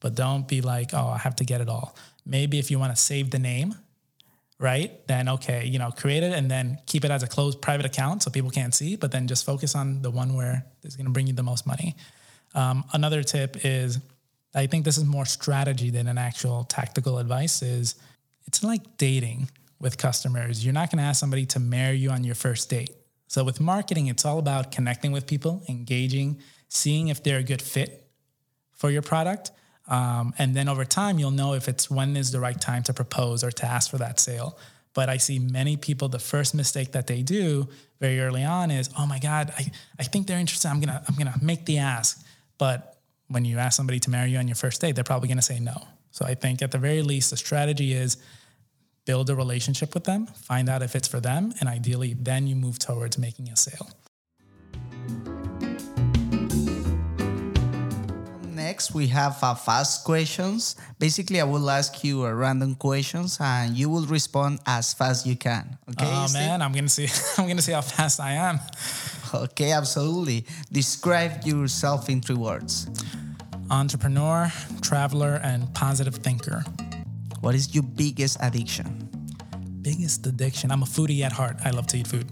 But 0.00 0.16
don't 0.16 0.48
be 0.48 0.60
like, 0.60 0.92
oh, 0.92 1.06
I 1.06 1.18
have 1.18 1.36
to 1.36 1.44
get 1.44 1.60
it 1.60 1.68
all. 1.68 1.96
Maybe 2.26 2.58
if 2.58 2.70
you 2.70 2.80
want 2.80 2.94
to 2.96 3.00
save 3.00 3.30
the 3.30 3.38
name, 3.38 3.76
right? 4.58 5.06
Then 5.06 5.28
okay, 5.28 5.64
you 5.64 5.78
know, 5.78 5.90
create 5.90 6.24
it 6.24 6.32
and 6.32 6.50
then 6.50 6.78
keep 6.86 7.04
it 7.04 7.10
as 7.12 7.22
a 7.22 7.28
closed 7.28 7.60
private 7.62 7.86
account 7.86 8.24
so 8.24 8.30
people 8.30 8.50
can't 8.50 8.74
see, 8.74 8.96
but 8.96 9.12
then 9.12 9.28
just 9.28 9.44
focus 9.44 9.76
on 9.76 10.02
the 10.02 10.10
one 10.10 10.34
where 10.34 10.64
it's 10.82 10.96
going 10.96 11.06
to 11.06 11.12
bring 11.12 11.28
you 11.28 11.32
the 11.32 11.42
most 11.42 11.66
money. 11.66 11.94
Um, 12.54 12.84
another 12.92 13.22
tip 13.22 13.64
is 13.64 13.98
I 14.54 14.66
think 14.66 14.84
this 14.84 14.98
is 14.98 15.04
more 15.04 15.24
strategy 15.24 15.90
than 15.90 16.08
an 16.08 16.18
actual 16.18 16.64
tactical 16.64 17.18
advice 17.18 17.62
is 17.62 17.94
it's 18.46 18.62
like 18.62 18.98
dating 18.98 19.50
with 19.80 19.98
customers. 19.98 20.64
You're 20.64 20.74
not 20.74 20.90
going 20.90 20.98
to 20.98 21.04
ask 21.04 21.20
somebody 21.20 21.46
to 21.46 21.60
marry 21.60 21.96
you 21.96 22.10
on 22.10 22.24
your 22.24 22.34
first 22.34 22.68
date. 22.68 22.90
So 23.28 23.44
with 23.44 23.60
marketing, 23.60 24.08
it's 24.08 24.24
all 24.24 24.38
about 24.38 24.72
connecting 24.72 25.10
with 25.10 25.26
people, 25.26 25.62
engaging, 25.68 26.40
seeing 26.68 27.08
if 27.08 27.22
they're 27.22 27.38
a 27.38 27.42
good 27.42 27.62
fit 27.62 28.06
for 28.72 28.90
your 28.90 29.02
product. 29.02 29.52
Um, 29.88 30.34
and 30.38 30.54
then 30.54 30.68
over 30.68 30.84
time, 30.84 31.18
you'll 31.18 31.30
know 31.30 31.54
if 31.54 31.68
it's 31.68 31.90
when 31.90 32.16
is 32.16 32.30
the 32.30 32.40
right 32.40 32.60
time 32.60 32.82
to 32.84 32.92
propose 32.92 33.42
or 33.42 33.50
to 33.50 33.66
ask 33.66 33.90
for 33.90 33.98
that 33.98 34.20
sale. 34.20 34.58
But 34.94 35.08
I 35.08 35.16
see 35.16 35.38
many 35.38 35.76
people, 35.76 36.08
the 36.08 36.18
first 36.18 36.54
mistake 36.54 36.92
that 36.92 37.06
they 37.06 37.22
do 37.22 37.68
very 38.00 38.20
early 38.20 38.44
on 38.44 38.70
is, 38.70 38.90
oh 38.98 39.06
my 39.06 39.18
God, 39.18 39.52
I, 39.56 39.70
I 39.98 40.02
think 40.02 40.26
they're 40.26 40.38
interested. 40.38 40.68
I'm 40.68 40.80
gonna, 40.80 41.02
I'm 41.08 41.14
gonna 41.14 41.38
make 41.40 41.64
the 41.64 41.78
ask. 41.78 42.22
But 42.58 42.91
when 43.32 43.44
you 43.44 43.58
ask 43.58 43.76
somebody 43.76 43.98
to 44.00 44.10
marry 44.10 44.30
you 44.30 44.38
on 44.38 44.48
your 44.48 44.54
first 44.54 44.80
date, 44.80 44.94
they're 44.94 45.04
probably 45.04 45.28
going 45.28 45.38
to 45.38 45.42
say 45.42 45.58
no. 45.58 45.76
So 46.10 46.26
I 46.26 46.34
think 46.34 46.62
at 46.62 46.70
the 46.70 46.78
very 46.78 47.02
least, 47.02 47.30
the 47.30 47.36
strategy 47.36 47.92
is 47.92 48.18
build 49.04 49.30
a 49.30 49.34
relationship 49.34 49.94
with 49.94 50.04
them, 50.04 50.26
find 50.26 50.68
out 50.68 50.82
if 50.82 50.94
it's 50.94 51.08
for 51.08 51.20
them, 51.20 51.52
and 51.58 51.68
ideally, 51.68 52.14
then 52.14 52.46
you 52.46 52.54
move 52.54 52.78
towards 52.78 53.18
making 53.18 53.48
a 53.48 53.56
sale. 53.56 53.90
Next, 58.72 58.94
we 58.94 59.08
have 59.08 59.42
uh, 59.42 59.54
fast 59.54 60.04
questions. 60.04 60.76
Basically, 60.98 61.40
I 61.40 61.44
will 61.44 61.68
ask 61.68 62.04
you 62.04 62.24
a 62.24 62.34
random 62.34 62.74
questions, 62.74 63.38
and 63.40 63.76
you 63.76 63.88
will 63.88 64.06
respond 64.06 64.60
as 64.66 64.94
fast 64.94 65.26
you 65.26 65.36
can. 65.36 65.78
Okay? 65.90 66.06
Oh 66.06 66.26
Steve? 66.26 66.42
man, 66.42 66.62
I'm 66.62 66.72
gonna 66.72 66.88
see. 66.88 67.08
I'm 67.38 67.48
gonna 67.48 67.62
see 67.62 67.72
how 67.72 67.80
fast 67.80 68.20
I 68.20 68.32
am. 68.32 68.60
Okay, 69.34 69.72
absolutely. 69.72 70.44
Describe 70.70 71.44
yourself 71.44 72.08
in 72.08 72.20
three 72.20 72.36
words. 72.36 72.86
Entrepreneur, 73.72 74.52
traveler, 74.82 75.40
and 75.42 75.72
positive 75.72 76.16
thinker. 76.16 76.62
What 77.40 77.54
is 77.54 77.74
your 77.74 77.82
biggest 77.82 78.36
addiction? 78.42 79.08
Biggest 79.80 80.26
addiction. 80.26 80.70
I'm 80.70 80.82
a 80.82 80.84
foodie 80.84 81.22
at 81.22 81.32
heart. 81.32 81.56
I 81.64 81.70
love 81.70 81.86
to 81.86 81.96
eat 81.96 82.06
food. 82.06 82.26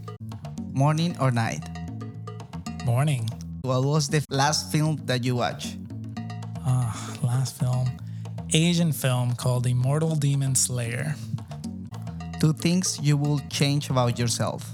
Morning 0.74 1.16
or 1.18 1.30
night? 1.30 1.64
Morning. 2.84 3.26
What 3.62 3.82
was 3.84 4.10
the 4.10 4.22
last 4.28 4.70
film 4.70 5.00
that 5.06 5.24
you 5.24 5.34
watched? 5.34 5.78
Ah, 6.58 7.16
last 7.22 7.58
film. 7.58 7.88
Asian 8.52 8.92
film 8.92 9.34
called 9.34 9.66
Immortal 9.66 10.16
Demon 10.16 10.54
Slayer. 10.54 11.14
Two 12.38 12.52
things 12.52 13.00
you 13.00 13.16
will 13.16 13.40
change 13.48 13.88
about 13.88 14.18
yourself. 14.18 14.70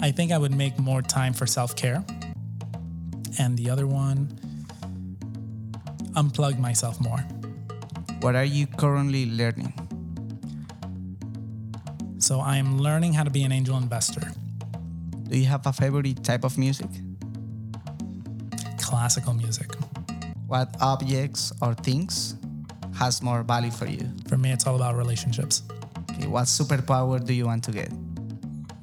I 0.00 0.12
think 0.12 0.32
I 0.32 0.38
would 0.38 0.54
make 0.54 0.78
more 0.78 1.02
time 1.02 1.34
for 1.34 1.46
self 1.46 1.76
care. 1.76 2.02
And 3.38 3.56
the 3.58 3.70
other 3.70 3.86
one, 3.86 4.28
unplug 6.14 6.58
myself 6.58 7.00
more. 7.00 7.18
What 8.20 8.34
are 8.34 8.44
you 8.44 8.66
currently 8.66 9.26
learning? 9.30 9.72
So 12.18 12.40
I 12.40 12.56
am 12.56 12.78
learning 12.78 13.12
how 13.12 13.24
to 13.24 13.30
be 13.30 13.42
an 13.42 13.52
angel 13.52 13.76
investor. 13.76 14.32
Do 15.28 15.38
you 15.38 15.46
have 15.46 15.66
a 15.66 15.72
favorite 15.72 16.22
type 16.24 16.44
of 16.44 16.56
music? 16.56 16.88
Classical 18.78 19.34
music. 19.34 19.74
What 20.46 20.74
objects 20.80 21.52
or 21.60 21.74
things 21.74 22.36
has 22.96 23.22
more 23.22 23.42
value 23.42 23.70
for 23.70 23.86
you? 23.86 24.08
For 24.28 24.38
me, 24.38 24.52
it's 24.52 24.66
all 24.66 24.76
about 24.76 24.96
relationships. 24.96 25.62
Okay, 26.12 26.28
what 26.28 26.44
superpower 26.44 27.24
do 27.24 27.34
you 27.34 27.46
want 27.46 27.64
to 27.64 27.72
get? 27.72 27.90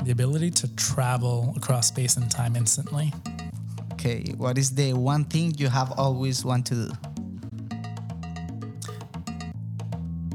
The 0.03 0.12
ability 0.12 0.51
to 0.51 0.75
travel 0.75 1.53
across 1.55 1.88
space 1.88 2.17
and 2.17 2.29
time 2.29 2.55
instantly. 2.55 3.13
Okay, 4.01 4.34
what 4.36 4.58
is 4.58 4.74
the 4.74 4.93
one 4.93 5.24
thing 5.25 5.53
you 5.60 5.70
have 5.70 5.91
always 5.91 6.43
want 6.43 6.65
to 6.65 6.74
do? 6.74 6.91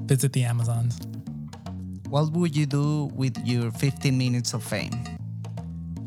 Visit 0.02 0.32
the 0.32 0.44
Amazons. 0.44 1.00
What 2.08 2.30
would 2.30 2.54
you 2.54 2.66
do 2.66 3.06
with 3.06 3.36
your 3.44 3.72
15 3.72 4.16
minutes 4.16 4.54
of 4.54 4.62
fame? 4.62 4.92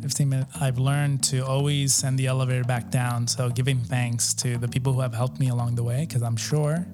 15 0.02 0.30
minutes. 0.30 0.56
I've 0.56 0.78
learned 0.78 1.22
to 1.24 1.46
always 1.46 1.94
send 1.94 2.18
the 2.18 2.28
elevator 2.28 2.64
back 2.64 2.92
down. 2.92 3.28
So 3.28 3.50
giving 3.50 3.80
thanks 3.80 4.34
to 4.36 4.58
the 4.58 4.70
people 4.70 4.94
who 4.94 5.02
have 5.02 5.14
helped 5.14 5.38
me 5.38 5.50
along 5.50 5.76
the 5.76 5.84
way, 5.84 6.06
because 6.08 6.22
I'm 6.22 6.38
sure 6.38 6.88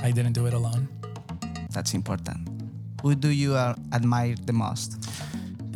I 0.00 0.12
didn't 0.12 0.32
do 0.32 0.46
it 0.46 0.54
alone. 0.54 0.88
That's 1.72 1.92
important. 1.92 2.48
Who 3.02 3.14
do 3.16 3.28
you 3.28 3.54
uh, 3.54 3.74
admire 3.92 4.34
the 4.46 4.54
most? 4.54 4.96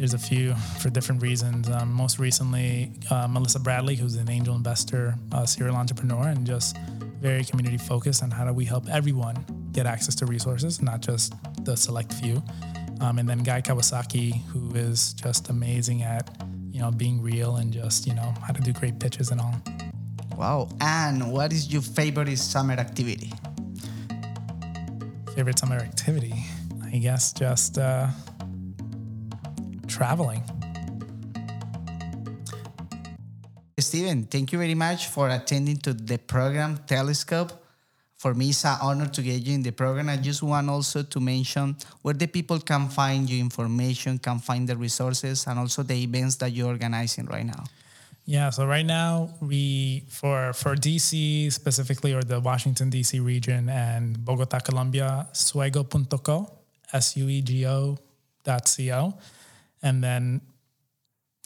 There's 0.01 0.15
a 0.15 0.19
few 0.19 0.55
for 0.81 0.89
different 0.89 1.21
reasons. 1.21 1.69
Um, 1.69 1.93
most 1.93 2.19
recently, 2.19 2.91
uh, 3.11 3.29
Melissa 3.29 3.61
Bradley, 3.61 3.97
who's 3.97 4.17
an 4.17 4.31
angel 4.31 4.57
investor, 4.57 5.15
uh, 5.31 5.45
serial 5.45 5.77
entrepreneur, 5.77 6.29
and 6.29 6.47
just 6.47 6.79
very 7.21 7.45
community 7.45 7.77
focused 7.77 8.23
on 8.23 8.31
how 8.31 8.47
do 8.47 8.55
we 8.55 8.65
help 8.65 8.89
everyone 8.89 9.45
get 9.73 9.85
access 9.85 10.15
to 10.15 10.25
resources, 10.25 10.81
not 10.81 11.03
just 11.03 11.35
the 11.67 11.77
select 11.77 12.15
few. 12.15 12.43
Um, 13.03 13.19
and 13.19 13.29
then 13.29 13.41
Guy 13.41 13.61
Kawasaki, 13.61 14.43
who 14.47 14.75
is 14.75 15.13
just 15.13 15.51
amazing 15.51 16.03
at 16.03 16.31
you 16.73 16.81
know 16.81 16.91
being 16.91 17.21
real 17.21 17.57
and 17.57 17.71
just 17.71 18.07
you 18.07 18.15
know 18.15 18.33
how 18.41 18.55
to 18.55 18.61
do 18.63 18.73
great 18.73 18.99
pitches 18.99 19.31
and 19.31 19.39
all. 19.39 19.55
Wow. 20.35 20.71
And 20.81 21.31
what 21.31 21.53
is 21.53 21.71
your 21.71 21.83
favorite 21.83 22.39
summer 22.39 22.73
activity? 22.73 23.35
Favorite 25.35 25.59
summer 25.59 25.77
activity, 25.77 26.43
I 26.83 26.97
guess, 26.97 27.35
just 27.35 27.77
uh, 27.77 28.09
traveling. 30.01 30.43
Steven, 33.79 34.25
thank 34.25 34.53
you 34.53 34.59
very 34.59 34.75
much 34.75 35.09
for 35.09 35.29
attending 35.29 35.77
to 35.77 35.93
the 35.93 36.17
program 36.17 36.79
Telescope. 36.87 37.53
For 38.17 38.33
me, 38.33 38.49
it's 38.49 38.65
an 38.65 38.77
honor 38.81 39.09
to 39.09 39.21
get 39.21 39.45
you 39.45 39.55
in 39.55 39.63
the 39.63 39.73
program. 39.73 40.09
I 40.09 40.17
just 40.17 40.43
want 40.43 40.71
also 40.71 41.03
to 41.03 41.21
mention 41.21 41.77
where 42.01 42.15
the 42.15 42.27
people 42.27 42.61
can 42.61 42.89
find 42.89 43.29
your 43.29 43.41
information, 43.41 44.19
can 44.19 44.39
find 44.39 44.67
the 44.67 44.77
resources, 44.77 45.47
and 45.47 45.59
also 45.59 45.83
the 45.83 46.03
events 46.03 46.37
that 46.37 46.53
you're 46.53 46.69
organizing 46.69 47.27
right 47.27 47.45
now. 47.45 47.65
Yeah, 48.25 48.49
so 48.51 48.65
right 48.65 48.87
now 48.87 49.29
we 49.41 50.05
for 50.09 50.53
for 50.55 50.77
DC 50.77 51.53
specifically 51.53 52.15
or 52.15 52.23
the 52.23 52.41
Washington 52.41 52.91
DC 52.91 53.23
region 53.25 53.69
and 53.69 54.17
Bogota, 54.25 54.61
Colombia, 54.61 55.29
suego.co, 55.33 56.37
S 56.93 57.17
U 57.17 57.29
E 57.29 57.43
G 57.43 57.67
O 57.67 57.99
dot 58.45 58.69
C 58.69 58.93
O. 58.93 59.13
And 59.83 60.03
then 60.03 60.41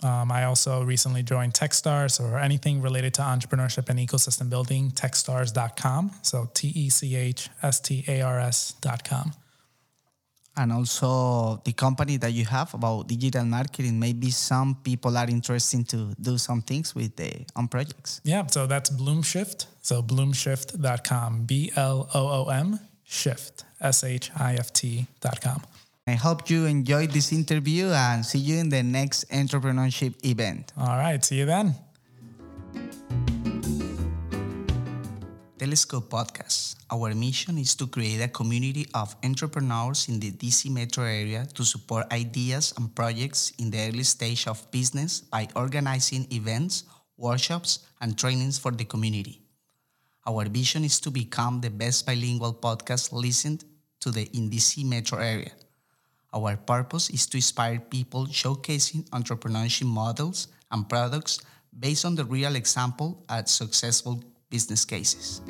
um, 0.03 0.31
I 0.33 0.44
also 0.44 0.83
recently 0.83 1.23
joined 1.23 1.55
Techstars 1.55 2.20
or 2.20 2.38
anything 2.38 2.83
related 2.83 3.14
to 3.14 3.23
entrepreneurship 3.23 3.88
and 3.88 3.99
ecosystem 3.99 4.51
building, 4.51 4.90
techstars.com. 4.90 6.11
So 6.23 6.51
T 6.53 6.73
E 6.75 6.90
C 6.90 7.16
H 7.16 7.49
S 7.62 7.81
T 7.81 8.05
A 8.09 8.20
R 8.23 8.40
S.com. 8.40 9.33
And 10.57 10.73
also 10.73 11.61
the 11.64 11.73
company 11.73 12.16
that 12.18 12.33
you 12.33 12.44
have 12.44 12.75
about 12.75 13.09
digital 13.09 13.44
marketing. 13.44 13.99
Maybe 13.99 14.31
some 14.31 14.77
people 14.85 15.16
are 15.16 15.29
interested 15.29 15.88
to 15.88 16.14
do 16.20 16.38
some 16.38 16.62
things 16.62 16.94
with 16.94 17.16
the 17.16 17.44
on 17.57 17.66
projects. 17.66 18.20
Yeah, 18.25 18.47
so 18.47 18.66
that's 18.66 18.90
Bloomshift. 18.90 19.66
So 19.83 20.03
bloomshift.com, 20.03 21.44
B 21.47 21.73
L 21.77 22.09
O 22.14 22.44
O 22.44 22.51
M, 22.51 22.79
shift, 23.05 23.64
S 23.81 24.05
H 24.05 24.31
I 24.37 24.55
F 24.55 24.73
T.com. 24.73 25.62
I 26.07 26.17
hope 26.21 26.51
you 26.51 26.67
enjoyed 26.67 27.12
this 27.12 27.33
interview 27.33 27.88
and 27.88 28.27
see 28.27 28.38
you 28.38 28.59
in 28.59 28.69
the 28.69 28.83
next 28.83 29.25
entrepreneurship 29.31 30.12
event. 30.23 30.71
All 30.77 30.99
right, 31.01 31.25
see 31.25 31.38
you 31.38 31.47
then. 31.47 31.75
Telescope 35.57 36.11
Podcast. 36.11 36.77
Our 36.93 37.14
mission 37.14 37.57
is 37.57 37.75
to 37.77 37.87
create 37.87 38.21
a 38.21 38.29
community 38.29 38.87
of 38.93 39.17
entrepreneurs 39.25 40.07
in 40.09 40.21
the 40.21 40.31
DC 40.31 40.69
metro 40.69 41.05
area 41.05 41.47
to 41.55 41.64
support 41.64 42.12
ideas 42.12 42.75
and 42.77 42.95
projects 42.95 43.55
in 43.59 43.71
the 43.71 43.88
early 43.88 44.05
stage 44.05 44.47
of 44.47 44.61
business 44.71 45.23
by 45.23 45.49
organizing 45.57 46.29
events, 46.31 46.85
workshops, 47.17 47.79
and 48.03 48.19
trainings 48.19 48.59
for 48.59 48.73
the 48.73 48.85
community. 48.85 49.40
Our 50.27 50.45
vision 50.51 50.85
is 50.85 51.01
to 51.01 51.11
become 51.11 51.62
the 51.62 51.71
best 51.71 52.05
bilingual 52.05 52.53
podcast 52.53 53.11
listened 53.11 53.64
to 54.01 54.11
the 54.11 54.29
in 54.37 54.51
DC 54.51 54.85
metro 54.85 55.17
area. 55.17 55.53
Our 56.35 56.57
purpose 56.57 57.11
is 57.11 57.27
to 57.31 57.38
inspire 57.38 57.79
people 57.79 58.27
showcasing 58.27 59.09
entrepreneurship 59.11 59.87
models 59.87 60.49
and 60.73 60.88
products 60.88 61.38
based 61.79 62.05
on 62.05 62.16
the 62.16 62.25
real 62.25 62.57
example 62.57 63.23
at 63.29 63.49
successful 63.49 64.20
business 64.51 64.85
cases. 64.85 65.40